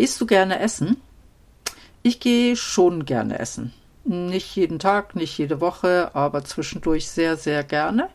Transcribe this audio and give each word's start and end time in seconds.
Gehst 0.00 0.18
du 0.18 0.24
gerne 0.24 0.60
essen? 0.60 0.96
Ich 2.02 2.20
gehe 2.20 2.56
schon 2.56 3.04
gerne 3.04 3.38
essen. 3.38 3.74
Nicht 4.04 4.56
jeden 4.56 4.78
Tag, 4.78 5.14
nicht 5.14 5.36
jede 5.36 5.60
Woche, 5.60 6.12
aber 6.14 6.42
zwischendurch 6.42 7.10
sehr, 7.10 7.36
sehr 7.36 7.64
gerne. 7.64 8.08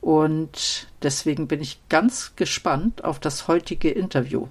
Und 0.00 0.86
deswegen 1.02 1.48
bin 1.48 1.60
ich 1.60 1.80
ganz 1.88 2.36
gespannt 2.36 3.02
auf 3.02 3.18
das 3.18 3.48
heutige 3.48 3.90
Interview. 3.90 4.46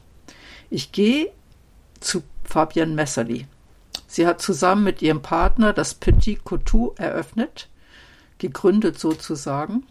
Ich 0.70 0.91
gehe 0.91 1.32
zu 2.01 2.24
Fabienne 2.43 2.94
Messerli. 2.94 3.48
Sie 4.07 4.27
hat 4.27 4.41
zusammen 4.41 4.84
mit 4.84 5.01
ihrem 5.01 5.21
Partner 5.21 5.71
das 5.71 5.94
Petit 5.94 6.44
Couture 6.44 6.91
eröffnet, 6.98 7.70
gegründet 8.38 8.99
sozusagen. 8.99 9.88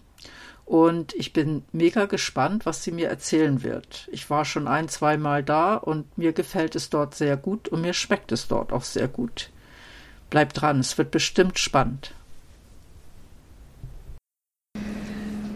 Und 0.69 1.15
ich 1.15 1.33
bin 1.33 1.63
mega 1.73 2.05
gespannt, 2.05 2.67
was 2.67 2.85
sie 2.85 2.91
mir 2.91 3.09
erzählen 3.09 3.63
wird. 3.63 4.07
Ich 4.13 4.29
war 4.29 4.45
schon 4.45 4.69
ein, 4.69 4.91
zweimal 4.91 5.43
da 5.43 5.77
und 5.77 6.19
mir 6.19 6.35
gefällt 6.35 6.77
es 6.77 6.91
dort 6.91 7.15
sehr 7.15 7.39
gut 7.39 7.69
und 7.69 7.81
mir 7.81 7.95
schmeckt 7.95 8.33
es 8.33 8.49
dort 8.49 8.71
auch 8.71 8.83
sehr 8.83 9.09
gut. 9.09 9.49
Bleib 10.29 10.53
dran, 10.53 10.81
es 10.81 10.99
wird 10.99 11.11
bestimmt 11.11 11.59
spannend. 11.59 12.13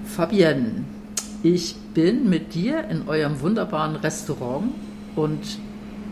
Fabienne, 0.07 0.85
ich 1.43 1.77
bin 1.93 2.31
mit 2.31 2.55
dir 2.55 2.85
in 2.89 3.07
eurem 3.07 3.39
wunderbaren 3.43 3.97
Restaurant 3.97 4.73
und 5.15 5.59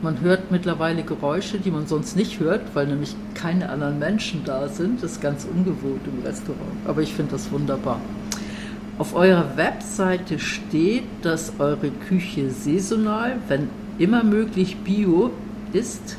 man 0.02 0.20
hört 0.20 0.50
mittlerweile 0.50 1.04
Geräusche, 1.04 1.58
die 1.58 1.70
man 1.70 1.86
sonst 1.86 2.16
nicht 2.16 2.38
hört, 2.38 2.74
weil 2.74 2.86
nämlich 2.86 3.16
keine 3.32 3.70
anderen 3.70 3.98
Menschen 3.98 4.44
da 4.44 4.68
sind. 4.68 5.02
Das 5.02 5.12
ist 5.12 5.22
ganz 5.22 5.46
ungewohnt 5.46 6.06
im 6.06 6.22
Restaurant. 6.22 6.86
Aber 6.86 7.00
ich 7.00 7.14
finde 7.14 7.32
das 7.32 7.50
wunderbar. 7.50 7.98
Auf 9.00 9.14
eurer 9.14 9.56
Webseite 9.56 10.38
steht, 10.38 11.04
dass 11.22 11.54
eure 11.58 11.90
Küche 11.90 12.50
saisonal, 12.50 13.38
wenn 13.48 13.70
immer 13.98 14.22
möglich 14.22 14.76
bio 14.76 15.30
ist, 15.72 16.18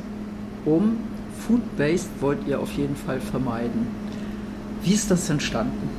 um 0.66 0.98
Food 1.46 1.62
Waste 1.78 2.10
wollt 2.22 2.40
ihr 2.48 2.60
auf 2.60 2.72
jeden 2.72 2.96
Fall 2.96 3.20
vermeiden. 3.20 3.86
Wie 4.82 4.96
ist 4.96 5.12
das 5.12 5.30
entstanden? 5.30 5.92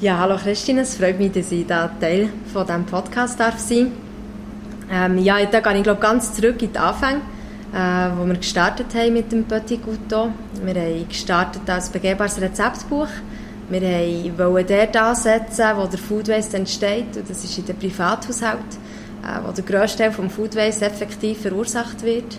Ja, 0.00 0.18
hallo 0.18 0.34
Christine, 0.36 0.80
es 0.80 0.96
freut 0.96 1.20
mich, 1.20 1.30
dass 1.30 1.52
ich 1.52 1.64
da 1.64 1.86
Teil 2.00 2.30
von 2.52 2.66
diesem 2.66 2.86
Podcast 2.86 3.38
darf 3.38 3.60
sein 3.60 3.92
ähm, 4.90 5.16
Ja, 5.18 5.36
da 5.46 5.60
gehe 5.60 5.76
ich 5.76 5.84
glaube 5.84 6.00
ganz 6.00 6.34
zurück 6.34 6.60
in 6.60 6.72
die 6.72 6.78
Anfänge, 6.80 7.20
äh, 7.72 8.10
wo 8.18 8.26
wir 8.26 8.34
gestartet 8.34 8.88
haben 8.96 9.12
mit 9.12 9.30
dem 9.30 9.44
Petit 9.44 9.80
Couteau. 9.80 10.32
Wir 10.64 10.74
haben 10.74 11.08
gestartet 11.08 11.70
als 11.70 11.88
begehbares 11.88 12.40
Rezeptbuch. 12.40 13.06
Wir 13.70 14.36
wollten 14.36 14.66
dort 14.66 14.96
ansetzen, 14.96 15.64
wo 15.76 15.86
der 15.86 15.98
Food 15.98 16.26
Waste 16.26 16.56
entsteht, 16.56 17.16
und 17.16 17.30
das 17.30 17.44
ist 17.44 17.56
in 17.56 17.66
den 17.66 17.76
Privathaushalten, 17.76 18.78
äh, 19.22 19.46
wo 19.46 19.52
der 19.52 19.62
grösste 19.62 19.98
Teil 19.98 20.10
des 20.10 20.32
Food 20.32 20.56
Waste 20.56 20.86
effektiv 20.86 21.42
verursacht 21.42 22.02
wird. 22.02 22.36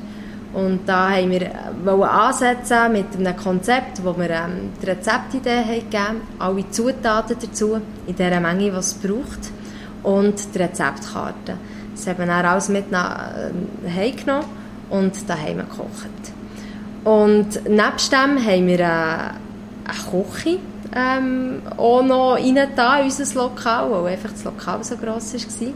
Und 0.53 0.81
da 0.85 1.11
haben 1.11 1.31
wir 1.31 1.49
wollen 1.85 2.03
ansetzen 2.03 2.91
mit 2.91 3.05
einem 3.17 3.37
Konzept, 3.37 4.03
wo 4.03 4.17
wir 4.17 4.29
ähm, 4.29 4.71
die 4.81 4.85
Rezeptidee 4.87 5.59
haben 5.59 5.89
gegeben, 5.89 6.21
alle 6.37 6.69
Zutaten 6.69 7.37
dazu, 7.39 7.79
in 8.07 8.15
der 8.17 8.37
Menge, 8.41 8.69
die 8.69 8.77
es 8.77 8.93
braucht, 8.95 9.51
und 10.03 10.53
die 10.53 10.57
Rezeptkarte. 10.57 11.55
Das 11.95 12.07
haben 12.07 12.19
wir 12.19 12.25
dann 12.25 12.45
alles 12.45 12.67
mit 12.67 12.91
nach 12.91 13.31
äh, 13.37 13.89
Hause 13.89 14.15
genommen 14.17 14.45
und 14.89 15.29
daheim 15.29 15.59
gekocht. 15.59 16.33
Und 17.05 17.69
nebst 17.69 18.11
dem 18.11 18.45
haben 18.45 18.67
wir 18.67 18.79
äh, 18.79 18.83
eine 18.83 20.11
Küche 20.11 20.59
ähm, 20.93 21.61
auch 21.77 22.03
noch 22.03 22.33
rein 22.33 22.57
in 22.57 23.03
unser 23.05 23.39
Lokal, 23.39 23.91
weil 23.91 24.13
einfach 24.13 24.31
das 24.31 24.43
Lokal 24.43 24.83
so 24.83 24.97
gross 24.97 25.33
war. 25.33 25.67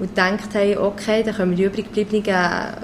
Und 0.00 0.08
gedacht 0.08 0.54
haben, 0.54 0.78
okay, 0.78 1.22
dann 1.22 1.34
können 1.34 1.50
wir 1.50 1.56
die 1.56 1.64
übrig 1.64 1.92
gebliebenen 1.92 2.74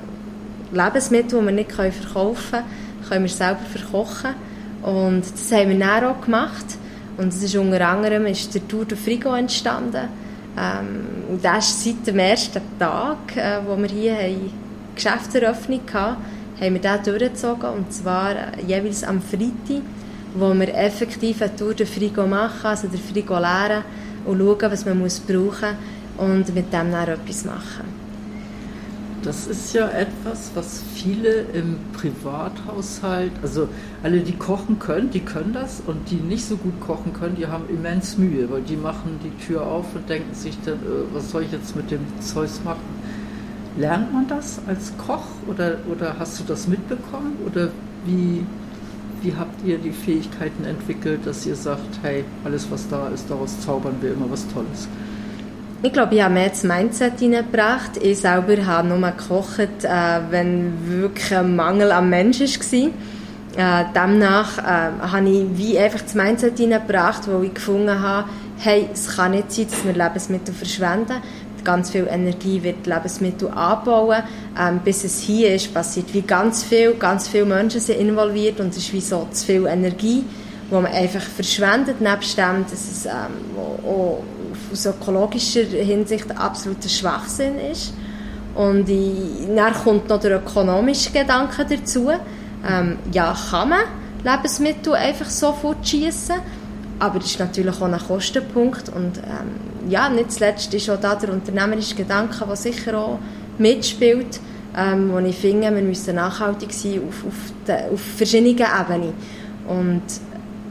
Lebensmittel, 0.73 1.41
die 1.41 1.47
wir 1.47 1.53
nicht 1.53 1.73
verkaufen 1.73 2.51
können, 2.51 2.65
können 3.09 3.25
wir 3.25 3.31
selber 3.31 3.61
verkochen. 3.73 4.35
Und 4.83 5.23
das 5.23 5.53
haben 5.53 5.71
wir 5.71 5.79
dann 5.79 6.05
auch 6.05 6.21
gemacht. 6.21 6.79
Und 7.17 7.29
es 7.29 7.43
ist 7.43 7.57
unter 7.57 7.87
anderem 7.89 8.27
ist 8.27 8.55
der 8.55 8.67
Tour 8.69 8.85
de 8.85 8.97
Frigo 8.97 9.35
entstanden. 9.35 10.09
Ähm, 10.57 11.07
und 11.31 11.45
das 11.45 11.69
ist 11.69 11.85
seit 11.85 12.07
dem 12.07 12.19
ersten 12.19 12.63
Tag, 12.79 13.37
äh, 13.37 13.59
wo 13.67 13.77
wir 13.77 13.89
hier 13.89 14.17
eine 14.19 14.51
Geschäftseröffnung 14.95 15.81
hatten, 15.93 16.17
haben 16.61 16.75
wir 16.75 16.81
den 16.81 17.03
durchgezogen. 17.05 17.71
Und 17.71 17.93
zwar 17.93 18.35
jeweils 18.67 19.05
am 19.05 19.21
Freitag, 19.21 19.83
wo 20.35 20.53
wir 20.55 20.75
effektiv 20.75 21.43
eine 21.43 21.55
Tour 21.57 21.75
de 21.75 21.87
Frigo 21.87 22.27
machen, 22.27 22.67
also 22.67 22.89
den 22.89 23.01
Frigo 23.01 23.39
leeren 23.39 23.85
und 24.25 24.39
schauen, 24.39 24.73
was 24.73 24.85
man 24.85 24.99
muss 24.99 25.21
brauchen 25.21 25.77
und 26.17 26.55
mit 26.55 26.73
dem 26.73 26.91
dann 26.91 27.09
etwas 27.09 27.45
machen. 27.45 28.09
Das 29.23 29.49
ist 29.49 29.75
ja 29.75 29.89
etwas, 29.89 30.53
was 30.55 30.83
viele 30.95 31.47
im 31.53 31.77
Privathaushalt, 31.93 33.33
also 33.43 33.69
alle, 34.05 34.21
die 34.21 34.37
kochen 34.37 34.79
können, 34.79 35.11
die 35.11 35.21
können 35.21 35.53
das 35.53 35.83
und 35.85 36.09
die 36.11 36.17
nicht 36.17 36.45
so 36.47 36.57
gut 36.57 36.81
kochen 36.81 37.13
können, 37.13 37.35
die 37.35 37.49
haben 37.49 37.65
immens 37.69 38.17
Mühe, 38.17 38.49
weil 38.49 38.63
die 38.63 38.77
machen 38.77 39.19
die 39.25 39.45
Tür 39.45 39.67
auf 39.67 39.87
und 39.97 40.09
denken 40.09 40.33
sich 40.35 40.57
dann, 40.65 40.75
äh, 40.75 41.13
was 41.13 41.33
soll 41.33 41.43
ich 41.43 41.53
jetzt 41.53 41.75
mit 41.75 41.91
dem 41.91 42.01
Zeus 42.21 42.61
machen? 42.65 42.79
Lernt 43.77 44.13
man 44.13 44.29
das 44.29 44.61
als 44.69 44.93
Koch 44.99 45.27
oder, 45.49 45.79
oder 45.91 46.17
hast 46.19 46.39
du 46.39 46.45
das 46.45 46.69
mitbekommen 46.69 47.37
oder 47.45 47.71
wie, 48.07 48.47
wie 49.23 49.35
habt 49.35 49.65
ihr 49.65 49.79
die 49.79 49.93
Fähigkeiten 49.93 50.65
entwickelt, 50.65 51.27
dass 51.27 51.47
ihr 51.47 51.57
sagt, 51.57 52.01
hey, 52.03 52.25
alles 52.45 52.71
was 52.71 52.89
da 52.89 53.09
ist, 53.09 53.29
daraus 53.29 53.61
zaubern 53.61 53.97
wir 54.01 54.13
immer 54.13 54.31
was 54.31 54.47
Tolles? 54.49 54.89
Ich 55.83 55.93
glaube, 55.93 56.17
ich 56.17 56.23
habe 56.23 56.35
mehr 56.35 56.49
das 56.49 56.65
Mindset 56.65 57.21
hineingebracht. 57.21 57.99
Ich 58.03 58.19
selber 58.19 58.67
habe 58.67 58.89
nur 58.89 58.99
gekocht, 59.13 59.85
äh, 59.85 60.21
wenn 60.31 60.73
wirklich 60.89 61.37
ein 61.37 61.55
Mangel 61.55 61.93
am 61.93 62.11
Mensch 62.11 62.41
war. 62.41 62.91
Äh, 63.57 63.85
demnach 63.95 64.59
äh, 64.59 64.91
habe 65.01 65.29
ich 65.29 65.47
wie 65.57 65.79
einfach 65.79 66.01
das 66.01 66.15
Mindset 66.15 66.59
hineingebracht, 66.59 67.29
wo 67.29 67.43
ich 67.43 67.55
gefunden 67.55 68.01
habe, 68.01 68.29
hey, 68.59 68.89
es 68.93 69.17
kann 69.17 69.31
nicht 69.31 69.53
sein, 69.53 69.67
dass 69.71 69.85
wir 69.85 69.93
Lebensmittel 69.93 70.53
verschwenden. 70.53 71.23
Ganz 71.69 71.91
viel 71.91 72.09
Energie 72.11 72.63
wird 72.63 72.87
Lebensmittel 72.87 73.51
anbauen. 73.51 74.23
Ähm, 74.59 74.81
bis 74.83 75.05
es 75.05 75.21
hier 75.21 75.55
ist, 75.55 75.75
passiert 75.75 76.15
wie 76.15 76.23
ganz 76.23 76.65
viel. 76.65 76.95
Ganz 76.95 77.29
viele 77.29 77.45
Menschen 77.45 77.79
sind 77.79 78.01
involviert 78.01 78.59
und 78.59 78.71
es 78.71 78.79
ist 78.79 78.93
wie 78.95 79.03
so 79.03 79.29
zu 79.31 79.45
viel 79.45 79.67
Energie, 79.67 80.25
die 80.71 80.75
man 80.75 80.87
einfach 80.87 81.21
verschwendet. 81.21 82.01
Nebst 82.01 82.39
dem, 82.39 82.65
dass 82.71 82.73
es 82.73 83.05
ähm, 83.05 83.13
auch 83.85 84.23
aus 84.73 84.87
ökologischer 84.87 85.65
Hinsicht 85.65 86.35
absoluter 86.39 86.89
Schwachsinn 86.89 87.59
ist. 87.71 87.93
Und 88.55 88.89
ich, 88.89 89.55
dann 89.55 89.75
kommt 89.75 90.09
noch 90.09 90.21
der 90.21 90.39
ökonomische 90.39 91.11
Gedanke 91.11 91.67
dazu. 91.67 92.09
Ähm, 92.67 92.97
ja, 93.13 93.37
kann 93.51 93.69
man 93.69 93.81
Lebensmittel 94.25 94.95
einfach 94.95 95.29
so 95.29 95.53
fortschießen, 95.53 96.37
aber 96.99 97.19
das 97.19 97.33
ist 97.33 97.41
natürlich 97.41 97.77
auch 97.77 97.83
ein 97.83 97.99
Kostenpunkt. 97.99 98.89
Und 98.89 99.19
ähm, 99.19 99.68
ja, 99.89 100.09
nicht 100.09 100.33
zuletzt 100.33 100.73
ist 100.75 100.91
auch 100.91 101.01
da 101.01 101.15
der 101.15 101.33
unternehmerische 101.33 101.95
Gedanke, 101.95 102.45
der 102.47 102.57
sicher 102.57 102.99
auch 102.99 103.19
mitspielt, 103.59 104.41
ähm, 104.77 105.11
wo 105.13 105.19
ich 105.19 105.37
finde, 105.37 105.75
wir 105.75 105.83
müssen 105.83 106.15
nachhaltig 106.15 106.73
sein 106.73 107.01
auf, 107.09 107.25
auf, 107.27 107.53
de, 107.67 107.93
auf 107.93 108.01
verschiedenen 108.01 108.59
Ebenen. 108.59 109.13
Und 109.67 110.03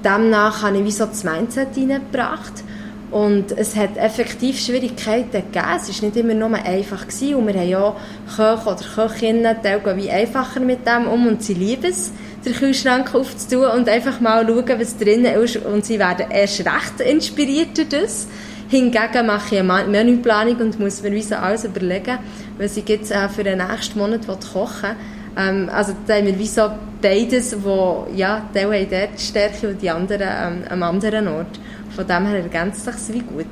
demnach 0.03 0.63
habe 0.63 0.77
ich 0.77 0.85
wie 0.85 0.91
so 0.91 1.05
das 1.05 1.23
Mindset 1.23 1.69
reingebracht 1.75 2.63
und 3.09 3.57
es 3.57 3.75
hat 3.75 3.95
effektiv 3.95 4.59
Schwierigkeiten 4.59 5.31
gegeben. 5.31 5.65
Es 5.77 6.01
war 6.01 6.09
nicht 6.09 6.17
immer 6.17 6.33
nur 6.33 6.53
einfach. 6.53 7.07
Gewesen. 7.07 7.35
Und 7.35 7.47
wir 7.47 7.53
haben 7.53 7.69
ja 7.69 7.95
Köche 8.35 8.69
oder 8.69 9.07
Köchinnen, 9.07 9.55
die 9.63 10.03
wie 10.03 10.11
einfacher 10.11 10.59
mit 10.59 10.85
dem 10.85 11.07
um 11.07 11.27
und 11.27 11.41
sie 11.41 11.53
lieben 11.53 11.85
es, 11.85 12.11
den 12.45 12.53
Kühlschrank 12.53 13.15
aufzutun 13.15 13.67
und 13.67 13.87
einfach 13.87 14.19
mal 14.19 14.45
schauen, 14.45 14.79
was 14.79 14.97
drinnen 14.97 15.41
ist. 15.41 15.55
Und 15.57 15.85
sie 15.85 15.99
werden 15.99 16.25
erst 16.29 16.59
recht 16.59 16.99
inspiriert 16.99 17.77
durch 17.77 17.89
das. 17.89 18.27
Hingegen 18.69 19.25
mache 19.25 19.55
ich 19.55 19.61
eine 19.61 19.87
Menüplanung 19.87 20.57
und 20.57 20.79
muss 20.79 21.01
mir 21.01 21.21
so 21.23 21.35
alles 21.35 21.63
überlegen, 21.63 22.19
was 22.57 22.75
ich 22.75 22.87
jetzt 22.89 23.11
äh, 23.11 23.29
für 23.29 23.43
den 23.43 23.59
nächsten 23.59 23.97
Monat 23.97 24.27
kochen 24.27 24.89
will. 24.89 24.95
Ähm, 25.37 25.69
also 25.71 25.93
da 26.05 26.15
haben 26.15 26.25
wir 26.25 26.37
wie 26.37 26.47
so 26.47 26.69
beides, 27.01 27.55
wo 27.63 28.07
ja, 28.13 28.41
die 28.53 28.59
haben 28.59 28.87
dort 28.89 29.19
Stärke 29.19 29.69
und 29.69 29.81
die 29.81 29.89
anderen 29.89 30.27
ähm, 30.27 30.63
am 30.69 30.83
anderen 30.83 31.27
Ort. 31.27 31.59
Von 31.95 32.07
dem 32.07 32.27
her 32.27 32.43
ergänzt 32.43 32.83
sich 32.83 32.95
es 32.95 33.13
wie 33.13 33.21
gut. 33.21 33.45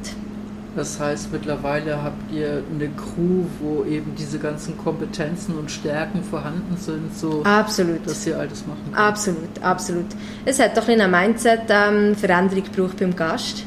Das 0.75 0.99
heißt, 0.99 1.31
mittlerweile 1.31 2.03
habt 2.03 2.33
ihr 2.33 2.61
eine 2.69 2.89
Crew, 2.89 3.45
wo 3.61 3.85
eben 3.85 4.13
diese 4.17 4.39
ganzen 4.39 4.77
Kompetenzen 4.77 5.55
und 5.55 5.71
Stärken 5.71 6.21
vorhanden 6.21 6.75
sind, 6.75 7.15
so 7.17 7.43
absolut. 7.43 8.05
dass 8.05 8.27
ihr 8.27 8.37
alles 8.37 8.67
machen 8.67 8.81
könnt. 8.83 8.97
Absolut, 8.97 9.61
absolut. 9.61 10.07
Es 10.43 10.59
hat 10.59 10.75
doch 10.75 10.89
eine 10.89 11.07
Mindset-Veränderung 11.07 12.63
ähm, 12.65 12.73
gebraucht 12.73 12.97
beim 12.99 13.15
Gast. 13.15 13.63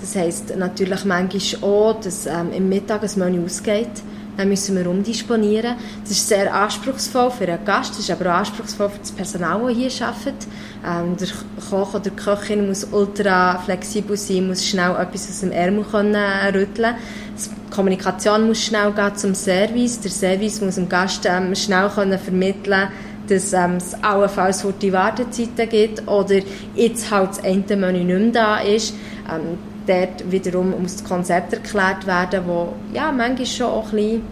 Das 0.00 0.16
heisst 0.16 0.56
natürlich 0.56 1.04
manchmal 1.04 1.70
auch, 1.70 2.00
dass 2.00 2.26
ähm, 2.26 2.52
im 2.52 2.68
Mittag 2.68 3.02
ein 3.02 3.10
Menü 3.16 3.44
ausgeht 3.44 4.02
dann 4.40 4.48
müssen 4.48 4.74
wir 4.76 4.88
umdisponieren. 4.88 5.76
Das 6.02 6.12
ist 6.12 6.28
sehr 6.28 6.52
anspruchsvoll 6.54 7.30
für 7.30 7.44
einen 7.46 7.64
Gast, 7.64 7.90
das 7.90 8.00
ist 8.00 8.10
aber 8.10 8.30
auch 8.30 8.38
anspruchsvoll 8.38 8.88
für 8.88 8.98
das 8.98 9.12
Personal, 9.12 9.60
das 9.66 9.76
hier 9.76 10.06
arbeitet. 10.06 10.46
Ähm, 10.86 11.16
der 11.18 11.28
Koch 11.68 11.94
oder 11.94 12.04
die 12.04 12.10
Köchin 12.10 12.66
muss 12.66 12.86
ultra 12.90 13.58
flexibel 13.58 14.16
sein, 14.16 14.48
muss 14.48 14.66
schnell 14.66 14.92
etwas 14.92 15.28
aus 15.28 15.40
dem 15.40 15.52
Ärmel 15.52 15.84
können 15.84 16.16
rütteln 16.54 16.94
Die 17.36 17.74
Kommunikation 17.74 18.46
muss 18.46 18.62
schnell 18.62 18.92
gehen 18.92 19.14
zum 19.16 19.34
Service. 19.34 20.00
Der 20.00 20.10
Service 20.10 20.60
muss 20.62 20.76
dem 20.76 20.88
Gast 20.88 21.26
ähm, 21.26 21.54
schnell 21.54 21.90
können 21.90 22.18
vermitteln 22.18 22.88
dass 23.28 23.52
ähm, 23.52 23.76
es 23.76 23.94
allenfalls 24.02 24.66
die 24.82 24.92
Wartezeiten 24.92 25.68
gibt 25.68 26.08
oder 26.08 26.40
jetzt 26.74 27.12
halt 27.12 27.28
das 27.28 27.44
eine 27.44 27.76
Menü 27.76 28.02
nicht 28.02 28.18
mehr 28.18 28.32
da 28.32 28.58
ist. 28.58 28.92
Ähm, 29.32 29.56
dort 29.90 30.30
wiederum 30.30 30.72
das 30.82 31.02
Konzept 31.04 31.52
erklärt 31.52 32.06
werden, 32.06 32.42
wo 32.46 32.74
ja, 32.92 33.12
manchmal 33.12 33.46
schon 33.46 33.66
auch 33.66 33.92
ein 33.92 33.96
bisschen 33.96 34.22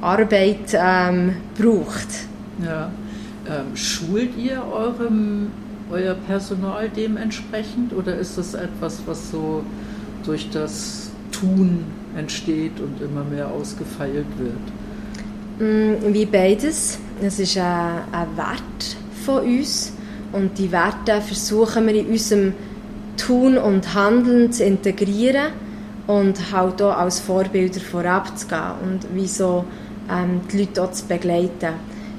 Arbeit 0.00 0.74
ähm, 0.74 1.36
braucht. 1.58 2.08
Ja. 2.64 2.90
Ähm, 3.46 3.76
schult 3.76 4.36
ihr 4.36 4.62
eurem, 4.72 5.50
euer 5.90 6.14
Personal 6.14 6.88
dementsprechend 6.88 7.92
oder 7.92 8.16
ist 8.16 8.38
das 8.38 8.54
etwas, 8.54 9.02
was 9.06 9.30
so 9.30 9.62
durch 10.24 10.48
das 10.50 11.10
Tun 11.30 11.84
entsteht 12.16 12.80
und 12.80 13.00
immer 13.02 13.24
mehr 13.24 13.48
ausgefeilt 13.48 14.26
wird? 14.38 14.54
Mm, 15.58 16.14
wie 16.14 16.26
beides. 16.26 16.98
Es 17.22 17.38
ist 17.38 17.56
ein, 17.56 18.02
ein 18.12 18.36
Wert 18.36 18.96
von 19.24 19.44
uns 19.44 19.92
und 20.32 20.58
die 20.58 20.72
Werte 20.72 21.20
versuchen 21.20 21.86
wir 21.86 21.94
in 21.94 22.06
unserem 22.06 22.52
Tun 23.16 23.58
und 23.58 23.94
Handeln 23.94 24.52
zu 24.52 24.64
integrieren 24.64 25.52
und 26.06 26.52
halt 26.52 26.82
auch 26.82 26.96
als 26.96 27.20
Vorbilder 27.20 27.80
voranzugehen 27.80 28.72
und 28.82 29.06
wieso 29.14 29.64
ähm, 30.10 30.40
die 30.52 30.58
Leute 30.60 30.82
auch 30.82 30.92
zu 30.92 31.06
begleiten. 31.06 31.74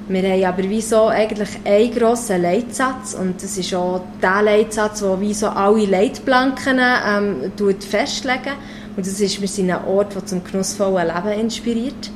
Wir 0.08 0.22
haben 0.22 0.44
aber 0.44 0.68
wieso 0.68 1.08
eigentlich 1.08 1.48
einen 1.64 1.92
grossen 1.92 2.42
Leitsatz 2.42 3.14
und 3.14 3.42
das 3.42 3.58
ist 3.58 3.74
auch 3.74 4.02
der 4.22 4.42
Leitsatz, 4.42 5.00
der 5.00 5.20
wie 5.20 5.34
so 5.34 5.48
alle 5.48 5.84
Leitplanken 5.84 6.78
ähm, 6.78 7.52
festlegen. 7.80 8.54
Und 8.96 9.04
das 9.04 9.20
ist, 9.20 9.40
wir 9.40 9.48
sind 9.48 9.70
ein 9.70 9.84
Ort, 9.84 10.14
der 10.14 10.24
zum 10.24 10.44
genussvollen 10.44 11.08
Leben 11.08 11.40
inspiriert. 11.40 12.10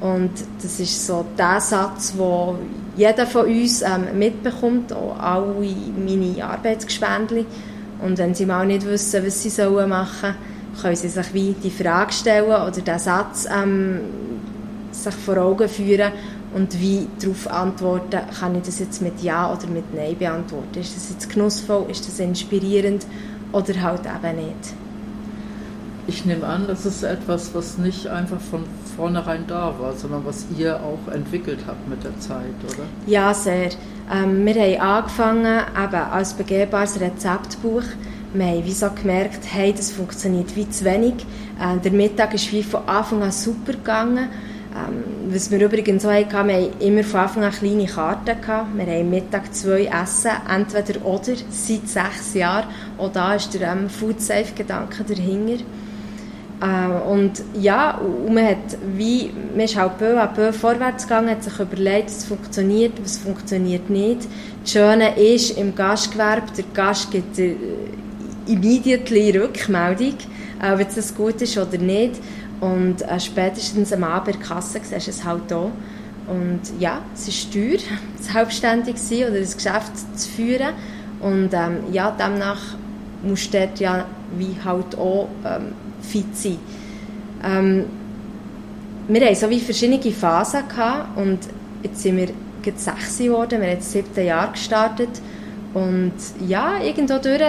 Und 0.00 0.30
das 0.62 0.80
ist 0.80 1.06
so 1.06 1.24
der 1.36 1.60
Satz, 1.60 2.14
wo 2.16 2.56
jeder 2.96 3.26
von 3.26 3.46
uns 3.46 3.82
ähm, 3.82 4.18
mitbekommt, 4.18 4.92
auch 4.92 5.18
alle 5.18 5.54
meine 5.96 6.44
Arbeitsgespendli 6.44 7.46
und 8.02 8.18
wenn 8.18 8.34
sie 8.34 8.46
mal 8.46 8.66
nicht 8.66 8.86
wissen, 8.86 9.24
was 9.24 9.42
sie 9.42 9.48
machen 9.48 10.10
sollen, 10.20 10.34
können 10.80 10.96
sie 10.96 11.08
sich 11.08 11.34
wie 11.34 11.54
die 11.62 11.70
Frage 11.70 12.12
stellen 12.12 12.46
oder 12.46 12.70
den 12.70 12.98
Satz 12.98 13.46
ähm, 13.50 14.00
sich 14.92 15.14
vor 15.14 15.36
Augen 15.38 15.68
führen 15.68 16.12
und 16.54 16.80
wie 16.80 17.06
darauf 17.20 17.46
antworten, 17.48 18.20
kann 18.38 18.54
ich 18.56 18.62
das 18.62 18.78
jetzt 18.78 19.02
mit 19.02 19.22
Ja 19.22 19.52
oder 19.52 19.66
mit 19.68 19.94
Nein 19.94 20.16
beantworten. 20.18 20.80
Ist 20.80 20.96
das 20.96 21.10
jetzt 21.10 21.30
genussvoll, 21.30 21.86
ist 21.90 22.06
das 22.06 22.18
inspirierend 22.18 23.06
oder 23.52 23.80
halt 23.80 24.02
eben 24.06 24.36
nicht. 24.36 24.74
Ich 26.06 26.24
nehme 26.24 26.46
an, 26.46 26.66
das 26.66 26.86
ist 26.86 27.02
etwas, 27.02 27.54
was 27.54 27.78
nicht 27.78 28.06
einfach 28.08 28.40
von 28.40 28.64
vornherein 29.00 29.44
da 29.46 29.74
war, 29.78 29.94
sondern 29.94 30.26
was 30.26 30.44
ihr 30.58 30.76
auch 30.76 31.10
entwickelt 31.10 31.60
habt 31.66 31.88
mit 31.88 32.04
der 32.04 32.18
Zeit, 32.20 32.54
oder? 32.64 32.84
Ja, 33.06 33.32
sehr. 33.32 33.70
Ähm, 34.12 34.44
wir 34.44 34.54
haben 34.54 34.80
angefangen 34.80 35.60
eben 35.84 36.02
als 36.12 36.34
begehbares 36.34 37.00
Rezeptbuch. 37.00 37.84
Wir 38.34 38.46
haben 38.46 38.64
wie 38.64 38.72
so 38.72 38.90
gemerkt, 38.90 39.40
hey, 39.50 39.72
das 39.72 39.90
funktioniert 39.90 40.54
wie 40.54 40.68
zu 40.68 40.84
wenig. 40.84 41.14
Äh, 41.58 41.78
der 41.82 41.92
Mittag 41.92 42.34
ist 42.34 42.52
wie 42.52 42.62
von 42.62 42.86
Anfang 42.86 43.22
an 43.22 43.32
super 43.32 43.72
gegangen. 43.72 44.28
Ähm, 44.76 45.32
was 45.32 45.50
wir 45.50 45.64
übrigens 45.64 46.04
auch 46.04 46.10
hatten, 46.10 46.48
wir 46.48 46.54
haben 46.54 46.80
immer 46.80 47.02
von 47.02 47.20
Anfang 47.20 47.44
an 47.44 47.52
kleine 47.52 47.86
Karten 47.86 48.40
gehabt. 48.40 48.76
Wir 48.76 48.86
haben 48.86 49.10
Mittag 49.10 49.54
zwei 49.54 49.86
Essen, 49.86 50.32
entweder 50.54 51.04
oder, 51.06 51.32
seit 51.48 51.88
sechs 51.88 52.34
Jahren. 52.34 52.68
Auch 52.98 53.10
da 53.10 53.34
ist 53.34 53.54
der 53.54 53.72
ähm, 53.72 53.88
Food-Safe-Gedanke 53.88 55.04
dahinter. 55.04 55.64
Äh, 56.60 57.10
und 57.10 57.42
ja, 57.54 57.98
und 57.98 58.34
man, 58.34 58.46
hat 58.46 58.78
wie, 58.96 59.30
man 59.52 59.64
ist 59.64 59.76
halt 59.76 59.98
peu 59.98 60.20
à 60.20 60.26
peu 60.26 60.52
vorwärts 60.52 61.04
gegangen, 61.04 61.30
hat 61.30 61.42
sich 61.42 61.58
überlegt, 61.58 62.10
was 62.10 62.24
funktioniert, 62.24 62.92
was 63.02 63.18
funktioniert 63.18 63.88
nicht. 63.88 64.28
Das 64.62 64.72
Schöne 64.72 65.18
ist, 65.18 65.56
im 65.56 65.74
Gastgewerbe, 65.74 66.52
der 66.56 66.64
Gast 66.74 67.10
gibt 67.10 67.38
äh, 67.38 67.56
immediately 68.46 69.30
Rückmeldung, 69.36 70.14
ob 70.60 70.94
das 70.94 71.14
gut 71.14 71.40
ist 71.40 71.56
oder 71.56 71.78
nicht. 71.78 72.20
Und 72.60 73.02
äh, 73.02 73.18
spätestens 73.18 73.92
am 73.92 74.04
Abend 74.04 74.34
in 74.34 74.40
der 74.40 74.48
Kasse 74.48 74.80
siehst 74.82 75.06
du 75.06 75.10
es 75.10 75.24
halt 75.24 75.52
auch. 75.52 75.70
Und 76.26 76.60
ja, 76.78 77.00
es 77.14 77.26
ist 77.26 77.52
teuer, 77.52 77.78
selbstständig 78.20 78.96
zu 78.96 79.16
sein 79.16 79.28
oder 79.28 79.38
ein 79.38 79.42
Geschäft 79.42 79.92
zu 80.18 80.28
führen. 80.28 80.74
Und 81.20 81.50
ähm, 81.52 81.78
ja, 81.90 82.10
demnach 82.10 82.76
musst 83.22 83.52
du 83.52 83.58
dort 83.58 83.80
ja 83.80 84.04
wie 84.36 84.56
halt 84.64 84.96
auch 84.96 85.28
ähm, 85.44 85.72
fit 86.02 86.36
sein. 86.36 86.58
Ähm, 87.44 87.84
wir 89.08 89.20
hatten 89.22 89.34
so 89.34 89.50
wie 89.50 89.60
verschiedene 89.60 90.12
Phasen 90.12 90.62
und 91.16 91.38
jetzt 91.82 92.02
sind 92.02 92.16
wir 92.16 92.28
jetzt 92.64 92.84
sechs 92.84 93.18
geworden, 93.18 93.60
wir 93.60 93.68
haben 93.68 93.76
jetzt 93.76 93.90
siebte 93.90 94.22
Jahr 94.22 94.52
gestartet 94.52 95.20
und 95.72 96.12
ja, 96.46 96.80
irgendwo 96.82 97.18
durch 97.18 97.42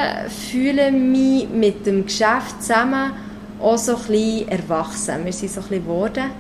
fühle 0.49 0.87
ich 0.87 0.93
mich 0.93 1.49
mit 1.49 1.85
dem 1.85 2.05
Geschäft 2.05 2.61
zusammen 2.61 3.11
auch 3.59 3.77
so 3.77 3.95
ein 3.95 4.01
bisschen 4.07 4.47
erwachsen. 4.47 5.25
Wir 5.25 5.33
sind 5.33 5.51
so 5.51 5.61
ein 5.61 5.67
bisschen 5.67 5.83
geworden 5.83 6.31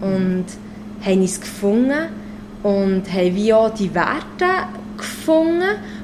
und 0.00 0.44
haben 1.04 1.20
uns 1.20 1.40
gefunden 1.40 2.08
und 2.62 3.12
haben 3.12 3.34
wie 3.34 3.52
auch 3.52 3.70
die 3.70 3.94
Werte 3.94 4.66
gefunden, 4.96 5.62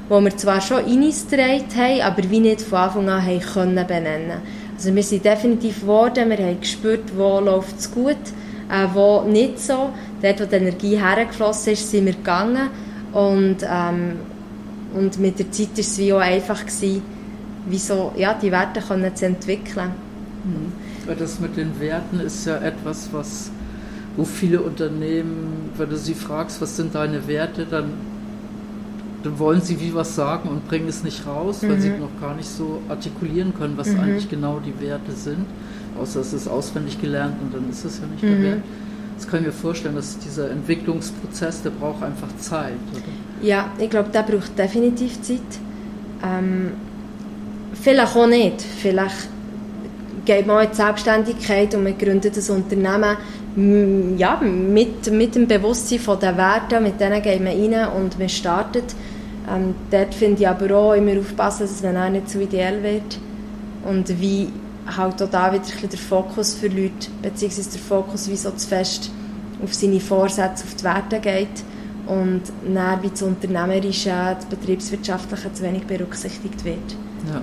die 0.09 0.23
wir 0.23 0.37
zwar 0.37 0.61
schon 0.61 0.85
in 0.85 1.03
uns 1.03 1.27
haben, 1.31 2.01
aber 2.01 2.29
wie 2.29 2.39
nicht 2.39 2.61
von 2.61 2.79
Anfang 2.79 3.09
an 3.09 3.25
haben 3.25 3.39
können 3.39 3.87
benennen 3.87 4.41
also 4.83 4.95
wir 4.97 5.03
sind 5.03 5.23
definitiv 5.23 5.79
geworden, 5.79 6.29
wir 6.29 6.37
haben 6.39 6.59
gespürt, 6.59 7.15
wo 7.15 7.39
läuft 7.39 7.79
es 7.79 7.89
gut, 7.89 8.17
äh, 8.69 8.85
wo 8.93 9.21
nicht 9.21 9.57
so. 9.57 9.91
Dort, 10.21 10.41
wo 10.41 10.45
die 10.45 10.55
Energie 10.55 10.97
hergeflossen 10.97 11.71
ist, 11.71 11.89
sind 11.89 12.05
wir 12.05 12.11
gegangen 12.11 12.69
und, 13.13 13.57
ähm, 13.63 14.17
und 14.93 15.17
mit 15.19 15.39
der 15.39 15.49
Zeit 15.51 15.69
war 15.69 15.79
es 15.79 15.97
wie 15.97 16.11
auch 16.11 16.19
einfach, 16.19 16.65
gewesen, 16.65 17.01
wie 17.65 17.77
so, 17.77 18.11
ja, 18.17 18.33
die 18.33 18.51
Werte 18.51 18.81
können 18.81 19.15
zu 19.15 19.25
entwickeln. 19.25 19.91
Mhm. 20.43 21.17
Das 21.17 21.39
mit 21.39 21.55
den 21.55 21.79
Werten 21.79 22.19
ist 22.19 22.45
ja 22.45 22.57
etwas, 22.57 23.07
was 23.13 23.51
wo 24.17 24.25
viele 24.25 24.61
Unternehmen, 24.61 25.71
wenn 25.77 25.89
du 25.89 25.97
sie 25.97 26.13
fragst, 26.13 26.61
was 26.61 26.75
sind 26.75 26.93
deine 26.93 27.25
Werte, 27.25 27.65
dann 27.65 27.85
dann 29.23 29.39
wollen 29.39 29.61
sie 29.61 29.79
wie 29.79 29.93
was 29.95 30.15
sagen 30.15 30.49
und 30.49 30.67
bringen 30.67 30.87
es 30.87 31.03
nicht 31.03 31.25
raus, 31.25 31.59
weil 31.61 31.77
mhm. 31.77 31.81
sie 31.81 31.89
noch 31.89 32.19
gar 32.19 32.35
nicht 32.35 32.49
so 32.49 32.81
artikulieren 32.89 33.53
können, 33.57 33.77
was 33.77 33.87
mhm. 33.87 34.01
eigentlich 34.01 34.29
genau 34.29 34.59
die 34.59 34.79
Werte 34.85 35.13
sind. 35.13 35.45
Außer 35.99 36.21
es 36.21 36.33
ist 36.33 36.47
auswendig 36.47 36.99
gelernt 36.99 37.35
und 37.41 37.53
dann 37.53 37.69
ist 37.69 37.85
es 37.85 37.99
ja 37.99 38.05
nicht 38.07 38.23
mhm. 38.23 38.27
der 38.27 38.51
Wert. 38.51 38.63
Das 39.15 39.27
kann 39.27 39.39
ich 39.41 39.45
mir 39.47 39.53
vorstellen, 39.53 39.95
dass 39.95 40.17
dieser 40.17 40.49
Entwicklungsprozess, 40.51 41.61
der 41.61 41.69
braucht 41.69 42.03
einfach 42.03 42.35
Zeit. 42.37 42.73
Oder? 42.91 43.47
Ja, 43.47 43.71
ich 43.77 43.89
glaube, 43.89 44.09
der 44.09 44.23
braucht 44.23 44.57
definitiv 44.57 45.21
Zeit. 45.21 45.39
Ähm, 46.23 46.71
vielleicht 47.73 48.15
auch 48.15 48.27
nicht. 48.27 48.61
Vielleicht 48.61 49.29
geht 50.25 50.47
man 50.47 50.63
in 50.63 50.71
die 50.71 50.75
Selbstständigkeit 50.75 51.75
und 51.75 51.83
man 51.83 51.97
gründet 51.97 52.37
ein 52.37 52.55
Unternehmen 52.55 53.17
ja, 54.17 54.39
mit, 54.41 55.11
mit 55.11 55.35
dem 55.35 55.47
Bewusstsein 55.47 55.99
von 55.99 56.19
den 56.19 56.35
Werten, 56.37 56.83
mit 56.83 56.99
denen 56.99 57.21
geht 57.21 57.39
man 57.39 57.53
rein 57.53 57.87
und 57.93 58.17
man 58.17 58.29
startet. 58.29 58.95
Ähm, 59.49 59.75
dort 59.91 60.13
finde 60.13 60.41
ich 60.41 60.47
aber 60.47 60.75
auch 60.75 60.93
immer 60.93 61.19
aufpassen, 61.19 61.63
dass 61.63 61.83
man 61.83 61.97
auch 61.97 62.09
nicht 62.09 62.29
zu 62.29 62.41
ideell 62.41 62.81
wird. 62.83 63.19
Und 63.83 64.21
wie 64.21 64.49
halt 64.85 65.21
auch 65.21 65.29
da 65.29 65.51
wieder 65.51 65.63
ein 65.63 65.89
der 65.89 65.99
Fokus 65.99 66.53
für 66.55 66.67
Leute, 66.67 67.09
beziehungsweise 67.21 67.71
der 67.71 67.81
Fokus 67.81 68.29
wie 68.29 68.35
so 68.35 68.51
zu 68.51 68.67
fest 68.67 69.11
auf 69.63 69.73
seine 69.73 69.99
Vorsätze, 69.99 70.65
auf 70.65 70.75
die 70.75 70.83
Werte 70.83 71.19
geht 71.19 71.63
und 72.05 72.41
dann 72.65 73.01
wie 73.01 73.09
das 73.09 73.21
Unternehmerische, 73.21 74.09
das 74.09 74.45
Betriebswirtschaftliche 74.45 75.53
zu 75.53 75.63
wenig 75.63 75.83
berücksichtigt 75.83 76.65
wird. 76.65 76.95
Ja. 77.31 77.41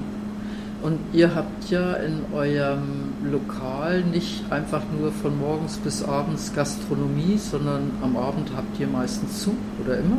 Und 0.83 0.99
ihr 1.13 1.35
habt 1.35 1.71
ja 1.71 1.95
in 1.95 2.25
eurem 2.35 3.13
Lokal 3.31 4.03
nicht 4.03 4.51
einfach 4.51 4.83
nur 4.99 5.13
von 5.13 5.39
morgens 5.39 5.77
bis 5.77 6.03
abends 6.03 6.55
Gastronomie, 6.55 7.37
sondern 7.37 7.91
am 8.03 8.17
Abend 8.17 8.51
habt 8.57 8.81
ihr 8.81 8.87
meistens 8.87 9.43
zu 9.43 9.55
oder 9.85 9.99
immer, 9.99 10.19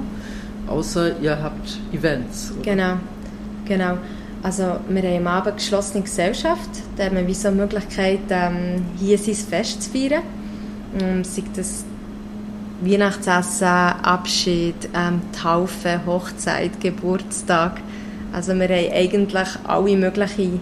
außer 0.71 1.19
ihr 1.19 1.41
habt 1.41 1.77
Events. 1.93 2.51
Oder? 2.51 2.71
Genau, 2.71 2.93
genau. 3.65 3.97
Also 4.43 4.77
wir 4.89 5.03
haben 5.03 5.17
am 5.17 5.27
Abend 5.27 5.57
geschlossene 5.57 6.03
Gesellschaft, 6.03 6.69
da 6.97 7.05
haben 7.05 7.27
wir 7.27 7.35
so 7.35 7.49
eine 7.49 7.57
Möglichkeit, 7.57 8.21
ähm, 8.29 8.85
hier 8.99 9.17
sein 9.17 9.35
Fest 9.35 9.83
zu 9.83 9.91
feiern. 9.91 10.23
Ähm, 10.99 11.23
sei 11.23 11.43
das 11.55 11.85
Weihnachtsessen, 12.81 13.67
Abschied, 13.67 14.89
ähm, 14.95 15.21
Taufe, 15.39 16.01
Hochzeit, 16.05 16.81
Geburtstag. 16.81 17.79
Also 18.33 18.55
wir 18.55 18.67
haben 18.67 18.91
eigentlich 18.93 19.49
alle 19.67 19.95
möglichen 19.95 20.59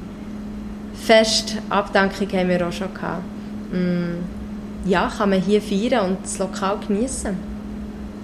Fest, 0.93 1.55
haben 1.69 2.49
wir 2.49 2.67
auch 2.67 2.71
schon 2.73 2.93
gehabt. 2.93 3.23
Mm, 3.71 4.89
ja, 4.89 5.09
kann 5.17 5.29
man 5.29 5.39
hier 5.39 5.61
feiern 5.61 6.09
und 6.09 6.17
das 6.23 6.37
Lokal 6.39 6.77
genießen. 6.85 7.48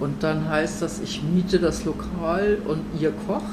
Und 0.00 0.22
dann 0.22 0.48
heißt 0.48 0.82
das, 0.82 1.00
ich 1.00 1.22
miete 1.22 1.58
das 1.58 1.84
Lokal 1.84 2.58
und 2.66 2.80
ihr 3.00 3.12
kocht? 3.26 3.44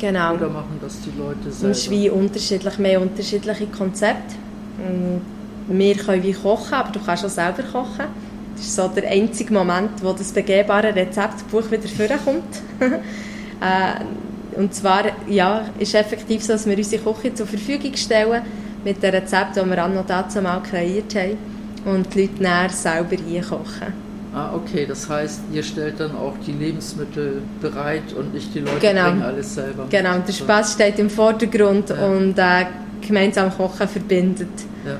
Genau. 0.00 0.34
Oder 0.34 0.48
machen 0.48 0.78
das 0.80 0.98
die 1.00 1.16
Leute 1.18 1.52
selber? 1.52 1.70
Es 1.70 1.78
ist 1.78 1.90
wie 1.90 2.10
unterschiedlich, 2.10 2.78
mehr 2.78 3.00
unterschiedliche 3.00 3.66
Konzepte. 3.66 4.34
Mm, 4.78 5.20
wir 5.68 5.94
können 5.94 6.22
wie 6.22 6.32
kochen, 6.32 6.74
aber 6.74 6.90
du 6.90 7.00
kannst 7.04 7.24
auch 7.24 7.30
selber 7.30 7.62
kochen. 7.62 8.06
Das 8.56 8.66
ist 8.66 8.74
so 8.74 8.88
der 8.88 9.10
einzige 9.10 9.52
Moment, 9.52 9.90
wo 10.02 10.12
das 10.12 10.32
begehbare 10.32 10.94
Rezeptbuch 10.94 11.70
wieder 11.70 11.88
vorkommt. 11.88 12.62
äh, 12.80 14.58
und 14.58 14.74
zwar 14.74 15.04
ja, 15.28 15.64
ist 15.78 15.94
effektiv 15.94 16.42
so, 16.42 16.54
dass 16.54 16.66
wir 16.66 16.76
unsere 16.76 17.02
Küche 17.02 17.34
zur 17.34 17.46
Verfügung 17.46 17.94
stellen 17.96 18.42
mit 18.84 19.02
den 19.02 19.14
Rezepten, 19.14 19.64
die 19.64 19.70
wir 19.70 19.84
an 19.84 19.98
dazu 20.06 20.42
mal 20.42 20.60
kreiert 20.62 21.14
haben 21.14 21.38
und 21.84 22.14
die 22.14 22.22
Leute 22.22 22.42
dann 22.42 22.70
selber 22.70 23.16
hier 23.16 23.42
kochen. 23.42 24.11
Ah, 24.34 24.54
okay, 24.54 24.86
das 24.86 25.10
heißt, 25.10 25.42
ihr 25.52 25.62
stellt 25.62 26.00
dann 26.00 26.16
auch 26.16 26.34
die 26.46 26.52
Lebensmittel 26.52 27.42
bereit 27.60 28.14
und 28.18 28.32
nicht 28.32 28.54
die 28.54 28.60
Leute 28.60 28.78
genau. 28.80 29.10
bringen 29.10 29.22
alles 29.22 29.54
selber. 29.54 29.86
Genau, 29.90 30.18
der 30.26 30.32
Spaß 30.32 30.72
steht 30.72 30.98
im 30.98 31.10
Vordergrund 31.10 31.90
ja. 31.90 32.06
und 32.06 32.38
äh, 32.38 32.64
gemeinsam 33.06 33.50
Kochen 33.54 33.86
verbindet. 33.86 34.48
Ja. 34.86 34.96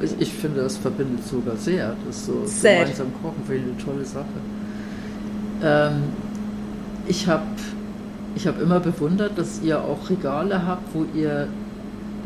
Ich, 0.00 0.18
ich, 0.18 0.32
finde, 0.32 0.62
das 0.62 0.78
verbindet 0.78 1.26
sogar 1.26 1.56
sehr. 1.56 1.94
Das 2.06 2.24
so 2.24 2.42
sehr. 2.46 2.80
gemeinsam 2.80 3.08
kochen 3.20 3.42
finde 3.46 3.64
ich 3.66 3.84
eine 3.84 3.84
tolle 3.84 4.04
Sache. 4.06 4.24
Ähm, 5.62 6.02
ich 7.06 7.26
habe 7.28 7.44
ich 8.34 8.46
hab 8.46 8.60
immer 8.62 8.80
bewundert, 8.80 9.36
dass 9.36 9.60
ihr 9.62 9.78
auch 9.78 10.08
Regale 10.08 10.66
habt, 10.66 10.94
wo 10.94 11.04
ihr 11.14 11.48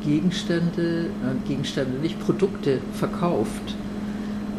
Gegenstände, 0.05 1.07
äh, 1.07 1.49
Gegenstände, 1.49 1.99
nicht 1.99 2.21
Produkte 2.21 2.79
verkauft. 2.93 3.75